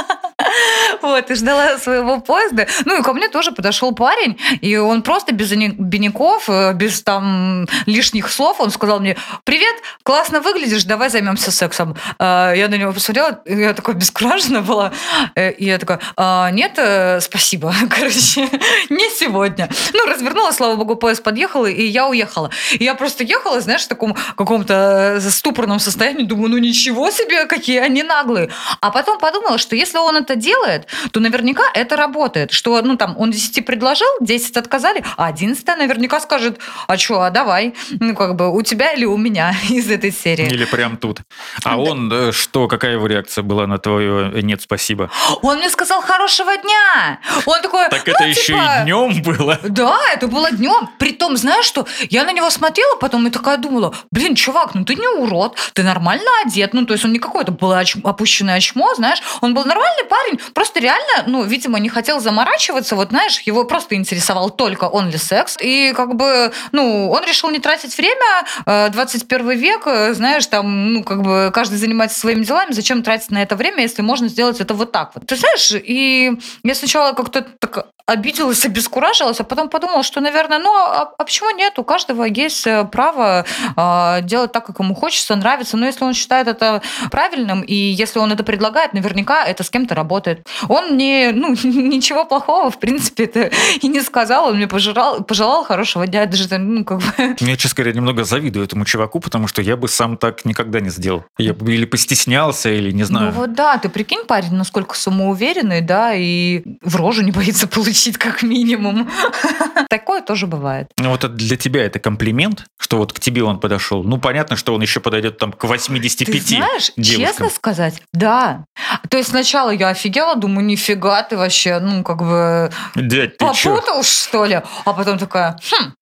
Вот, 1.16 1.32
и 1.32 1.36
ждала 1.36 1.78
своего 1.78 2.20
поезда. 2.20 2.68
Ну, 2.84 3.00
и 3.00 3.02
ко 3.02 3.14
мне 3.14 3.30
тоже 3.30 3.52
подошел 3.52 3.94
парень, 3.94 4.38
и 4.60 4.76
он 4.76 5.02
просто 5.02 5.34
без 5.34 5.52
обиняков, 5.52 6.50
э, 6.50 6.74
без 6.74 7.02
там 7.04 7.68
лишних 7.86 8.30
слов, 8.30 8.60
он 8.60 8.70
сказал 8.70 9.00
мне, 9.00 9.16
привет, 9.46 9.76
классно 10.04 10.42
выглядишь, 10.42 10.84
давай 10.84 11.10
займемся 11.10 11.52
сексом. 11.52 11.96
А, 12.20 12.52
Я 12.54 12.68
на 12.68 12.76
него 12.76 12.92
посмотрела, 12.92 13.40
я 13.46 13.74
такой 13.74 13.94
бескуражена 13.94 14.62
была, 14.62 14.92
Э, 15.36 15.52
и 15.52 15.66
я 15.66 15.78
такая, 15.78 16.00
«А, 16.18 16.50
нет, 16.52 16.74
э, 16.78 17.20
спасибо, 17.22 17.74
короче, 17.90 18.50
не 18.90 19.10
сегодня. 19.10 19.70
Ну, 19.94 20.06
развернулась, 20.06 20.56
слава 20.56 20.76
богу, 20.76 20.96
поезд 20.96 21.24
подъехал, 21.24 21.66
и 21.66 21.84
я 21.84 22.08
уехала. 22.08 22.50
И 22.74 22.84
я 22.84 22.96
просто 22.96 23.24
ехала, 23.24 23.62
знаешь, 23.62 23.84
в 23.84 23.88
таком 23.88 24.16
каком-то 24.36 25.20
ступорном 25.22 25.80
состоянии, 25.80 26.24
думаю, 26.24 26.50
ну 26.52 26.58
ничего 26.58 27.10
себе, 27.10 27.46
какие 27.46 27.80
они 27.80 28.04
наглые. 28.04 28.50
А 28.82 28.92
потом 28.92 29.20
подумала, 29.20 29.58
что 29.58 29.76
если 29.76 29.98
он 29.98 30.18
это 30.18 30.36
делает, 30.36 30.88
то 31.12 31.20
наверняка 31.20 31.64
это 31.74 31.96
работает. 31.96 32.52
Что, 32.52 32.82
ну, 32.82 32.98
там, 32.98 33.16
он 33.18 33.32
10 33.32 33.66
предложил, 33.66 34.08
10 34.22 34.58
отказали, 34.58 35.04
а 35.18 35.28
11 35.28 35.66
наверняка 35.78 36.20
скажет, 36.20 36.60
а 36.88 36.98
что, 36.98 37.22
а 37.22 37.30
давай, 37.30 37.74
ну, 38.00 38.16
как 38.16 38.36
бы, 38.36 38.54
у 38.54 38.62
тебя 38.62 38.92
или 38.94 39.06
у 39.06 39.18
меня 39.18 39.54
из 39.70 39.90
этой 39.90 40.12
серии. 40.12 40.48
Или 40.48 40.66
прям 40.66 40.98
тут. 40.98 41.20
А 41.64 41.78
он 41.78 42.12
э, 42.12 42.32
что, 42.32 42.68
какая 42.68 42.94
его 42.94 43.08
реакция 43.08 43.44
была 43.44 43.68
на 43.68 43.78
твое 43.78 44.32
э, 44.34 44.42
«нет, 44.42 44.62
спасибо»? 44.62 45.10
Он 45.42 45.58
мне 45.58 45.70
сказал 45.70 46.02
хорошего 46.02 46.56
дня. 46.58 47.20
Он 47.46 47.62
такой, 47.62 47.90
Так 47.90 48.06
ну, 48.06 48.14
это 48.14 48.24
еще 48.26 48.54
типа, 48.54 48.80
и 48.82 48.84
днем 48.84 49.22
было. 49.22 49.60
Да, 49.76 49.98
это 50.14 50.28
было 50.28 50.52
днем. 50.52 50.90
Притом, 51.00 51.38
знаешь 51.38 51.66
что, 51.66 51.86
я 52.10 52.24
на 52.24 52.32
него 52.32 52.50
смотрела 52.50 52.96
потом 52.98 53.28
и 53.28 53.30
такая 53.30 53.58
думала, 53.58 53.94
блин, 54.12 54.36
чувак, 54.36 54.74
ну 54.74 54.86
ты 54.86 54.96
не 54.96 55.08
урод, 55.08 55.58
ты 55.74 55.84
нормально 55.84 56.30
одет. 56.46 56.74
Ну, 56.74 56.86
то 56.86 56.94
есть 56.94 57.06
он 57.06 57.12
не 57.12 57.20
какой-то 57.20 57.52
был 57.52 57.72
оч- 57.74 58.02
опущенное 58.04 58.56
очмо, 58.56 58.96
знаешь. 58.96 59.22
Он 59.42 59.54
был 59.54 59.66
нормальный 59.66 60.06
парень, 60.06 60.40
просто 60.54 60.80
реально 60.80 60.95
реально, 60.96 61.30
ну, 61.32 61.44
видимо, 61.44 61.80
не 61.80 61.90
хотел 61.90 62.20
заморачиваться, 62.20 62.96
вот, 62.96 63.10
знаешь, 63.10 63.40
его 63.42 63.64
просто 63.64 63.96
интересовал 63.96 64.50
только 64.50 64.86
он 64.86 65.10
ли 65.10 65.18
секс, 65.18 65.58
и 65.60 65.94
как 65.96 66.16
бы, 66.16 66.52
ну, 66.72 67.10
он 67.10 67.24
решил 67.24 67.50
не 67.50 67.60
тратить 67.60 67.98
время, 67.98 68.92
21 68.92 69.50
э, 69.50 69.56
век, 69.56 69.88
э, 69.88 70.14
знаешь, 70.14 70.46
там, 70.48 70.94
ну, 70.94 71.04
как 71.04 71.22
бы 71.22 71.52
каждый 71.54 71.78
занимается 71.78 72.20
своими 72.20 72.44
делами, 72.44 72.72
зачем 72.72 73.04
тратить 73.04 73.32
на 73.32 73.42
это 73.42 73.56
время, 73.56 73.84
если 73.84 74.02
можно 74.02 74.28
сделать 74.28 74.60
это 74.60 74.74
вот 74.74 74.92
так 74.92 75.12
вот. 75.16 75.26
Ты 75.28 75.36
знаешь, 75.36 75.72
и 75.72 76.38
я 76.64 76.76
сначала 76.76 77.14
как-то 77.14 77.46
так 77.60 77.88
обиделась, 78.08 78.66
обескуражилась, 78.66 79.40
а 79.40 79.44
потом 79.44 79.70
подумала, 79.70 80.04
что, 80.04 80.22
наверное, 80.22 80.60
ну, 80.60 80.72
а, 80.72 81.14
а 81.18 81.24
почему 81.24 81.50
нет? 81.56 81.80
У 81.80 81.84
каждого 81.84 82.24
есть 82.24 82.68
э, 82.68 82.86
право 82.86 83.46
э, 83.76 84.22
делать 84.22 84.52
так, 84.52 84.66
как 84.66 84.80
ему 84.80 84.94
хочется, 84.94 85.36
нравится. 85.36 85.76
Но 85.76 85.88
если 85.88 86.04
он 86.04 86.14
считает 86.14 86.48
это 86.48 86.84
правильным, 87.10 87.62
и 87.62 87.74
если 87.74 88.20
он 88.20 88.32
это 88.32 88.44
предлагает, 88.44 88.94
наверняка 88.94 89.44
это 89.44 89.64
с 89.64 89.70
кем-то 89.72 89.96
работает. 89.96 90.46
Он 90.70 90.94
мне, 90.94 91.32
ну, 91.34 91.50
ничего 91.64 92.26
плохого, 92.26 92.70
в 92.70 92.80
принципе, 92.80 93.24
это 93.26 93.52
и 93.82 93.88
не 93.88 94.02
сказал. 94.02 94.50
Он 94.50 94.58
мне 94.58 94.68
пожелал, 94.68 95.24
пожелал 95.24 95.64
хорошего 95.64 96.06
дня. 96.06 96.28
Даже, 96.28 96.58
ну, 96.58 96.86
как 96.86 97.00
бы... 97.00 97.06
Я, 97.40 97.58
честно 97.58 97.78
говоря, 97.78 97.94
немного 97.94 98.24
завидую 98.24 98.66
этому 98.66 98.86
чуваку, 98.86 99.20
потому 99.20 99.48
что 99.48 99.62
я 99.64 99.78
бы 99.78 99.88
сам 99.88 100.18
так 100.18 100.46
никогда 100.46 100.80
не 100.80 100.90
сделал. 100.90 101.26
Я 101.40 101.54
бы 101.54 101.74
или 101.74 101.86
постеснялся, 101.86 102.70
или 102.70 102.92
не 102.92 103.04
знаю. 103.04 103.28
Ну 103.28 103.32
вот 103.32 103.54
да, 103.54 103.78
ты 103.80 103.90
прикинь, 103.90 104.26
парень, 104.28 104.54
насколько 104.54 104.96
самоуверенный, 104.96 105.82
да, 105.82 106.14
и 106.14 106.64
в 106.82 106.96
рожу 106.96 107.24
не 107.24 107.32
боится 107.32 107.68
получить 107.76 107.95
как 108.18 108.44
минимум. 108.44 109.10
Такое 109.90 110.22
тоже 110.22 110.48
бывает. 110.48 110.88
Ну 110.98 111.10
вот 111.10 111.36
для 111.36 111.58
тебя 111.58 111.84
это 111.84 112.00
комплимент, 112.00 112.66
что 112.78 112.98
вот 112.98 113.14
к 113.14 113.20
тебе 113.20 113.44
он 113.44 113.60
подошел. 113.60 114.04
Ну 114.04 114.18
понятно, 114.18 114.56
что 114.56 114.74
он 114.74 114.82
еще 114.82 115.00
подойдет 115.00 115.38
там 115.38 115.52
к 115.52 115.64
85 115.64 116.26
Ты 116.26 116.42
знаешь, 116.42 116.92
девушкам. 116.96 117.28
честно 117.28 117.50
сказать, 117.50 118.02
да. 118.14 118.66
То 119.10 119.18
есть 119.18 119.30
сначала 119.30 119.72
я 119.72 119.90
офигела, 119.90 120.36
думаю, 120.36 120.66
нифига 120.66 121.24
ты 121.24 121.38
вообще, 121.38 121.80
ну 121.80 122.04
как 122.04 122.18
бы 122.18 122.72
Дядь, 122.96 123.38
попутал, 123.38 124.04
что 124.04 124.46
ли? 124.46 124.62
А 124.86 124.94
потом 124.94 125.18
такая, 125.18 125.58
хм, 125.72 125.94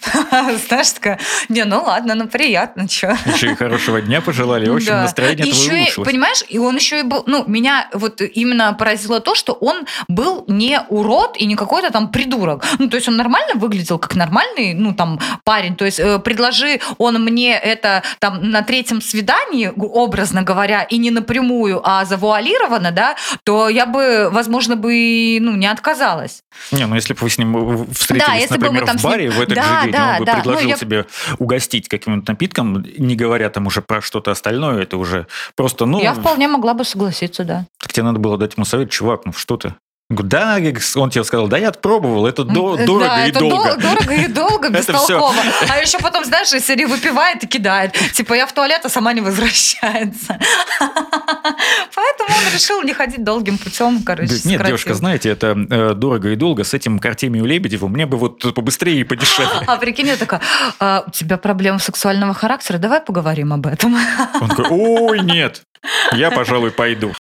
знаешь, 0.68 0.92
такая, 0.92 1.20
не, 1.50 1.64
ну 1.66 1.84
ладно, 1.84 2.16
ну 2.16 2.28
приятно, 2.28 2.88
что. 2.90 3.18
Еще 3.26 3.52
и 3.52 3.56
хорошего 3.56 4.02
дня 4.02 4.22
пожелали, 4.22 4.70
в 4.70 4.76
общем, 4.76 4.88
да. 4.88 5.02
настроение 5.04 5.48
еще 5.48 5.66
твое 5.66 5.82
улучшилось. 5.82 6.08
И, 6.08 6.12
понимаешь, 6.12 6.44
и 6.50 6.58
он 6.58 6.76
еще 6.76 7.00
и 7.00 7.04
был, 7.04 7.24
ну, 7.28 7.44
меня 7.48 7.90
вот 7.94 8.22
именно 8.22 8.74
поразило 8.74 9.20
то, 9.20 9.36
что 9.36 9.54
он 9.54 9.86
был 10.08 10.46
не 10.48 10.80
урод 10.90 11.38
и 11.38 11.46
не 11.46 11.56
какой-то 11.84 11.94
там 11.94 12.12
придурок. 12.12 12.64
Ну, 12.80 12.90
то 12.90 12.98
есть 12.98 13.08
он 13.08 13.18
нормально 13.18 13.54
выглядел, 13.56 14.00
как 14.00 14.16
нормальный, 14.16 14.74
ну, 14.74 14.94
там, 14.94 15.20
парень. 15.44 15.76
То 15.76 15.86
есть 15.86 16.00
э, 16.00 16.20
предложи 16.20 16.80
он 16.98 17.24
мне 17.24 17.54
это 17.54 18.04
там 18.20 18.50
на 18.50 18.62
третьем 18.62 19.02
свидании, 19.02 19.72
образно 19.76 20.44
говоря, 20.44 20.84
и 20.84 20.98
не 20.98 21.12
напрямую, 21.12 21.82
а 21.84 22.06
завуалированно, 22.06 22.92
да, 22.92 23.16
то 23.44 23.70
я 23.70 23.86
бы, 23.86 24.30
возможно, 24.32 24.76
бы, 24.76 25.38
ну, 25.42 25.56
не 25.56 25.68
отказалась. 25.68 26.42
Не, 26.72 26.86
ну, 26.88 26.96
если 26.96 27.14
бы 27.14 27.20
вы 27.22 27.30
с 27.30 27.38
ним 27.38 27.88
встретились, 27.94 28.28
да, 28.28 28.36
если 28.36 28.54
например, 28.58 28.82
бы 28.82 28.88
там 28.88 28.98
в 28.98 29.04
баре 29.04 29.28
ним... 29.28 29.34
в 29.34 29.42
этот 29.42 29.56
да, 29.56 29.64
же 29.64 29.84
день, 29.84 29.92
да, 29.92 30.12
он 30.12 30.20
бы 30.20 30.26
да. 30.26 30.36
предложил 30.36 30.70
ну, 30.70 30.78
тебе 30.78 31.06
угостить 31.40 31.90
каким-нибудь 31.90 32.28
напитком, 32.28 32.86
не 32.98 33.16
говоря 33.16 33.50
там 33.50 33.68
уже 33.68 33.82
про 33.82 34.02
что-то 34.02 34.32
остальное, 34.32 34.84
это 34.84 34.98
уже 34.98 35.28
просто, 35.56 35.86
ну... 35.86 36.02
Я 36.02 36.14
вполне 36.14 36.48
могла 36.48 36.74
бы 36.74 36.86
согласиться, 36.86 37.44
да. 37.44 37.66
Так 37.80 37.94
тебе 37.94 38.04
надо 38.04 38.20
было 38.20 38.38
дать 38.38 38.56
ему 38.56 38.66
совет, 38.66 38.90
чувак, 38.90 39.26
ну 39.26 39.34
что 39.34 39.58
ты? 39.58 39.76
Да, 40.10 40.60
он 40.96 41.10
тебе 41.10 41.24
сказал, 41.24 41.48
да, 41.48 41.58
я 41.58 41.70
отпробовал, 41.70 42.28
это 42.28 42.44
до, 42.44 42.76
дорого 42.78 43.06
да, 43.06 43.26
и 43.26 43.30
это 43.30 43.40
долго. 43.40 43.78
дорого 43.78 44.14
и 44.14 44.28
долго, 44.28 44.70
бестолково. 44.70 45.34
А 45.70 45.80
еще 45.80 45.98
потом, 45.98 46.24
знаешь, 46.26 46.54
из 46.54 46.66
серии 46.66 46.86
выпивает 46.86 47.44
и 47.44 47.48
кидает. 47.48 47.94
Типа, 48.14 48.34
я 48.34 48.46
в 48.46 48.54
туалет, 48.54 48.82
а 48.84 48.90
сама 48.90 49.14
не 49.14 49.22
возвращается. 49.22 50.38
Поэтому 50.80 52.30
он 52.30 52.54
решил 52.54 52.82
не 52.84 52.94
ходить 52.94 53.24
долгим 53.24 53.58
путем, 53.58 54.04
короче, 54.04 54.34
Нет, 54.46 54.64
девушка, 54.64 54.94
знаете, 54.94 55.30
это 55.30 55.56
э, 55.70 55.94
дорого 55.94 56.30
и 56.30 56.36
долго. 56.36 56.64
С 56.64 56.74
этим 56.74 57.00
Артемием 57.04 57.46
Лебедевым 57.46 57.92
мне 57.92 58.06
бы 58.06 58.18
вот 58.18 58.54
побыстрее 58.54 59.02
и 59.02 59.04
подешевле. 59.04 59.64
А 59.66 59.78
прикинь, 59.78 60.08
я 60.08 60.18
такая, 60.18 60.42
«А, 60.80 61.04
у 61.08 61.12
тебя 61.12 61.38
проблемы 61.38 61.80
сексуального 61.80 62.34
характера, 62.34 62.78
давай 62.78 63.02
поговорим 63.02 63.54
об 63.54 63.66
этом. 63.66 63.98
Он 64.42 64.50
такой, 64.50 64.68
ой, 64.70 65.20
нет, 65.22 65.64
я, 66.12 66.30
пожалуй, 66.30 66.72
пойду. 66.72 67.14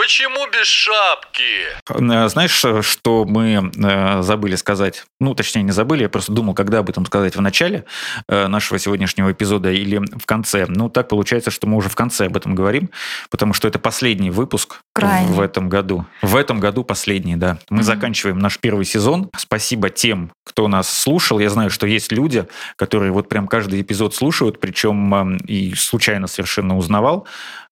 Почему 0.00 0.46
без 0.50 0.66
шапки? 0.66 1.44
Э, 1.90 2.28
знаешь, 2.28 2.86
что 2.86 3.26
мы 3.26 3.70
э, 3.76 4.22
забыли 4.22 4.56
сказать? 4.56 5.04
Ну, 5.20 5.34
точнее, 5.34 5.62
не 5.62 5.72
забыли, 5.72 6.04
я 6.04 6.08
просто 6.08 6.32
думал, 6.32 6.54
когда 6.54 6.78
об 6.78 6.88
этом 6.88 7.04
сказать 7.04 7.36
в 7.36 7.40
начале 7.42 7.84
э, 8.26 8.46
нашего 8.46 8.78
сегодняшнего 8.78 9.30
эпизода 9.30 9.70
или 9.70 9.98
в 9.98 10.24
конце. 10.24 10.64
Ну, 10.66 10.88
так 10.88 11.08
получается, 11.08 11.50
что 11.50 11.66
мы 11.66 11.76
уже 11.76 11.90
в 11.90 11.96
конце 11.96 12.26
об 12.26 12.36
этом 12.38 12.54
говорим, 12.54 12.88
потому 13.28 13.52
что 13.52 13.68
это 13.68 13.78
последний 13.78 14.30
выпуск 14.30 14.80
Крайне. 14.94 15.34
в 15.34 15.38
этом 15.38 15.68
году. 15.68 16.06
В 16.22 16.34
этом 16.34 16.60
году 16.60 16.82
последний, 16.82 17.36
да. 17.36 17.58
Мы 17.68 17.80
mm-hmm. 17.80 17.82
заканчиваем 17.82 18.38
наш 18.38 18.58
первый 18.58 18.86
сезон. 18.86 19.28
Спасибо 19.36 19.90
тем, 19.90 20.32
кто 20.44 20.66
нас 20.66 20.90
слушал. 20.90 21.38
Я 21.40 21.50
знаю, 21.50 21.68
что 21.68 21.86
есть 21.86 22.10
люди, 22.10 22.46
которые 22.76 23.12
вот 23.12 23.28
прям 23.28 23.46
каждый 23.46 23.82
эпизод 23.82 24.14
слушают, 24.14 24.60
причем 24.60 25.36
и 25.36 25.74
случайно 25.74 26.26
совершенно 26.26 26.78
узнавал 26.78 27.26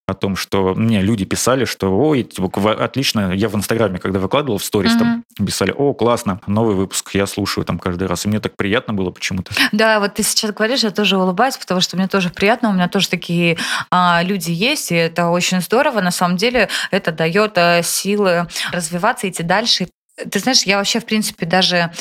о 0.09 0.15
том, 0.15 0.37
что 0.37 0.75
мне 0.75 1.03
люди 1.03 1.27
писали, 1.27 1.67
что 1.67 1.91
ой, 1.91 2.23
типа, 2.23 2.73
отлично, 2.73 3.33
я 3.35 3.51
в 3.51 3.55
Инстаграме, 3.55 3.99
когда 3.99 4.19
выкладывал 4.19 4.57
в 4.57 4.65
сторис, 4.65 4.95
mm-hmm. 4.95 5.23
там 5.37 5.47
писали, 5.47 5.75
о, 5.77 5.93
классно, 5.93 6.41
новый 6.47 6.75
выпуск, 6.75 7.11
я 7.13 7.27
слушаю 7.27 7.67
там 7.67 7.79
каждый 7.79 8.09
раз, 8.09 8.25
и 8.25 8.29
мне 8.29 8.41
так 8.41 8.57
приятно 8.57 8.95
было 8.95 9.11
почему-то. 9.11 9.53
Да, 9.71 10.01
вот 10.01 10.15
ты 10.15 10.23
сейчас 10.23 10.53
говоришь, 10.53 10.83
я 10.83 10.93
тоже 10.93 11.19
улыбаюсь, 11.19 11.59
потому 11.59 11.83
что 11.83 11.99
мне 11.99 12.09
тоже 12.09 12.31
приятно, 12.31 12.71
у 12.71 12.73
меня 12.73 12.89
тоже 12.89 13.11
такие 13.11 13.59
а, 13.91 14.23
люди 14.23 14.51
есть, 14.51 14.93
и 14.93 14.95
это 14.95 15.29
очень 15.29 15.61
здорово, 15.61 16.01
на 16.01 16.11
самом 16.11 16.39
деле 16.39 16.71
это 16.91 17.13
дает 17.13 17.59
а, 17.59 17.83
силы 17.83 18.49
развиваться, 18.73 19.29
идти 19.29 19.43
дальше. 19.43 19.89
Ты 20.31 20.39
знаешь, 20.39 20.63
я 20.63 20.79
вообще, 20.79 21.01
в 21.01 21.05
принципе, 21.05 21.45
даже 21.45 21.93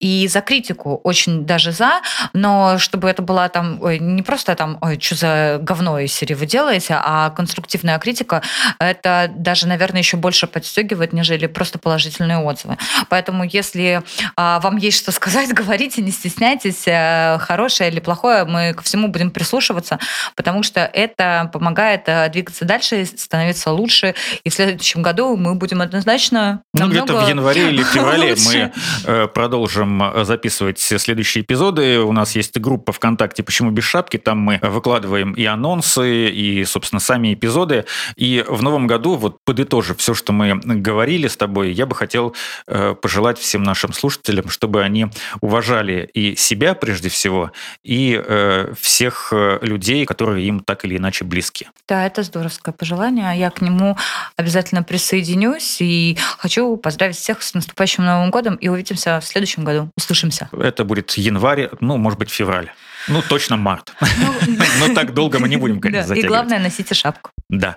и 0.00 0.28
за 0.28 0.40
критику 0.40 1.00
очень 1.04 1.46
даже 1.46 1.72
за, 1.72 2.00
но 2.32 2.78
чтобы 2.78 3.08
это 3.08 3.22
была 3.22 3.48
там 3.48 3.78
ой, 3.82 3.98
не 3.98 4.22
просто 4.22 4.54
там, 4.54 4.78
ой, 4.82 5.00
что 5.00 5.14
за 5.14 5.58
говно 5.60 5.98
из 5.98 6.12
серии 6.12 6.34
вы 6.34 6.46
делаете, 6.46 6.98
а 7.02 7.30
конструктивная 7.30 7.98
критика, 7.98 8.42
это 8.78 9.30
даже, 9.34 9.66
наверное, 9.66 10.00
еще 10.00 10.16
больше 10.16 10.46
подстегивает, 10.46 11.12
нежели 11.12 11.46
просто 11.46 11.78
положительные 11.78 12.38
отзывы. 12.38 12.76
Поэтому 13.08 13.44
если 13.44 14.02
а, 14.36 14.60
вам 14.60 14.76
есть 14.76 14.98
что 14.98 15.12
сказать, 15.12 15.48
говорите, 15.54 16.02
не 16.02 16.10
стесняйтесь, 16.10 16.84
а, 16.88 17.38
хорошее 17.38 17.90
или 17.90 18.00
плохое, 18.00 18.44
мы 18.44 18.74
ко 18.74 18.82
всему 18.82 19.08
будем 19.08 19.30
прислушиваться, 19.30 19.98
потому 20.34 20.62
что 20.62 20.80
это 20.80 21.48
помогает 21.52 22.02
а, 22.08 22.28
двигаться 22.28 22.64
дальше, 22.64 23.06
становиться 23.06 23.70
лучше, 23.72 24.14
и 24.44 24.50
в 24.50 24.54
следующем 24.54 25.00
году 25.00 25.36
мы 25.36 25.54
будем 25.54 25.80
однозначно 25.80 26.62
Ну, 26.74 26.88
где-то 26.88 27.24
в 27.24 27.28
январе 27.28 27.70
или 27.70 27.82
феврале 27.94 28.36
мы 28.46 28.72
э, 29.04 29.26
продолжим 29.28 29.85
можем 29.86 30.02
э, 30.02 30.24
записывать 30.24 30.78
следующие 30.78 31.42
эпизоды. 31.42 32.00
У 32.00 32.12
нас 32.12 32.36
есть 32.36 32.58
группа 32.58 32.92
ВКонтакте 32.92 33.42
«Почему 33.42 33.70
без 33.70 33.84
шапки?». 33.84 34.16
Там 34.16 34.38
мы 34.38 34.58
выкладываем 34.62 35.32
и 35.32 35.44
анонсы, 35.44 36.28
и, 36.28 36.64
собственно, 36.64 37.00
сами 37.00 37.34
эпизоды. 37.34 37.84
И 38.16 38.44
в 38.46 38.62
новом 38.62 38.86
году, 38.86 39.16
вот 39.16 39.38
подытожив 39.44 39.98
все, 39.98 40.14
что 40.14 40.32
мы 40.32 40.56
говорили 40.56 41.28
с 41.28 41.36
тобой, 41.36 41.72
я 41.72 41.86
бы 41.86 41.94
хотел 41.94 42.34
э, 42.66 42.94
пожелать 43.00 43.38
всем 43.38 43.62
нашим 43.62 43.92
слушателям, 43.92 44.48
чтобы 44.48 44.82
они 44.82 45.06
уважали 45.40 46.08
и 46.14 46.36
себя 46.36 46.74
прежде 46.74 47.08
всего, 47.08 47.52
и 47.84 48.20
э, 48.24 48.72
всех 48.80 49.32
людей, 49.62 50.04
которые 50.04 50.46
им 50.46 50.60
так 50.60 50.84
или 50.84 50.96
иначе 50.96 51.24
близки. 51.24 51.68
Да, 51.88 52.06
это 52.06 52.22
здоровское 52.22 52.72
пожелание. 52.72 53.38
Я 53.38 53.50
к 53.50 53.60
нему 53.60 53.96
обязательно 54.36 54.82
присоединюсь 54.82 55.78
и 55.80 56.16
хочу 56.38 56.76
поздравить 56.76 57.16
всех 57.16 57.42
с 57.42 57.54
наступающим 57.54 58.04
Новым 58.04 58.30
годом 58.30 58.56
и 58.56 58.68
увидимся 58.68 59.20
в 59.20 59.24
следующем 59.24 59.64
году 59.64 59.75
году. 59.76 59.90
Услышимся. 59.96 60.48
Это 60.52 60.84
будет 60.84 61.12
январь, 61.12 61.70
ну, 61.80 61.96
может 61.96 62.18
быть, 62.18 62.30
февраль. 62.30 62.70
Ну, 63.08 63.22
точно 63.22 63.56
март. 63.56 63.94
Но 64.80 64.94
так 64.94 65.14
долго 65.14 65.38
мы 65.38 65.48
не 65.48 65.56
будем, 65.56 65.80
конечно, 65.80 66.08
затягивать. 66.08 66.24
И 66.24 66.28
главное, 66.28 66.58
носите 66.58 66.94
шапку. 66.94 67.30
Да. 67.48 67.76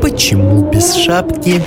Почему 0.00 0.70
без 0.70 0.94
шапки? 0.94 1.62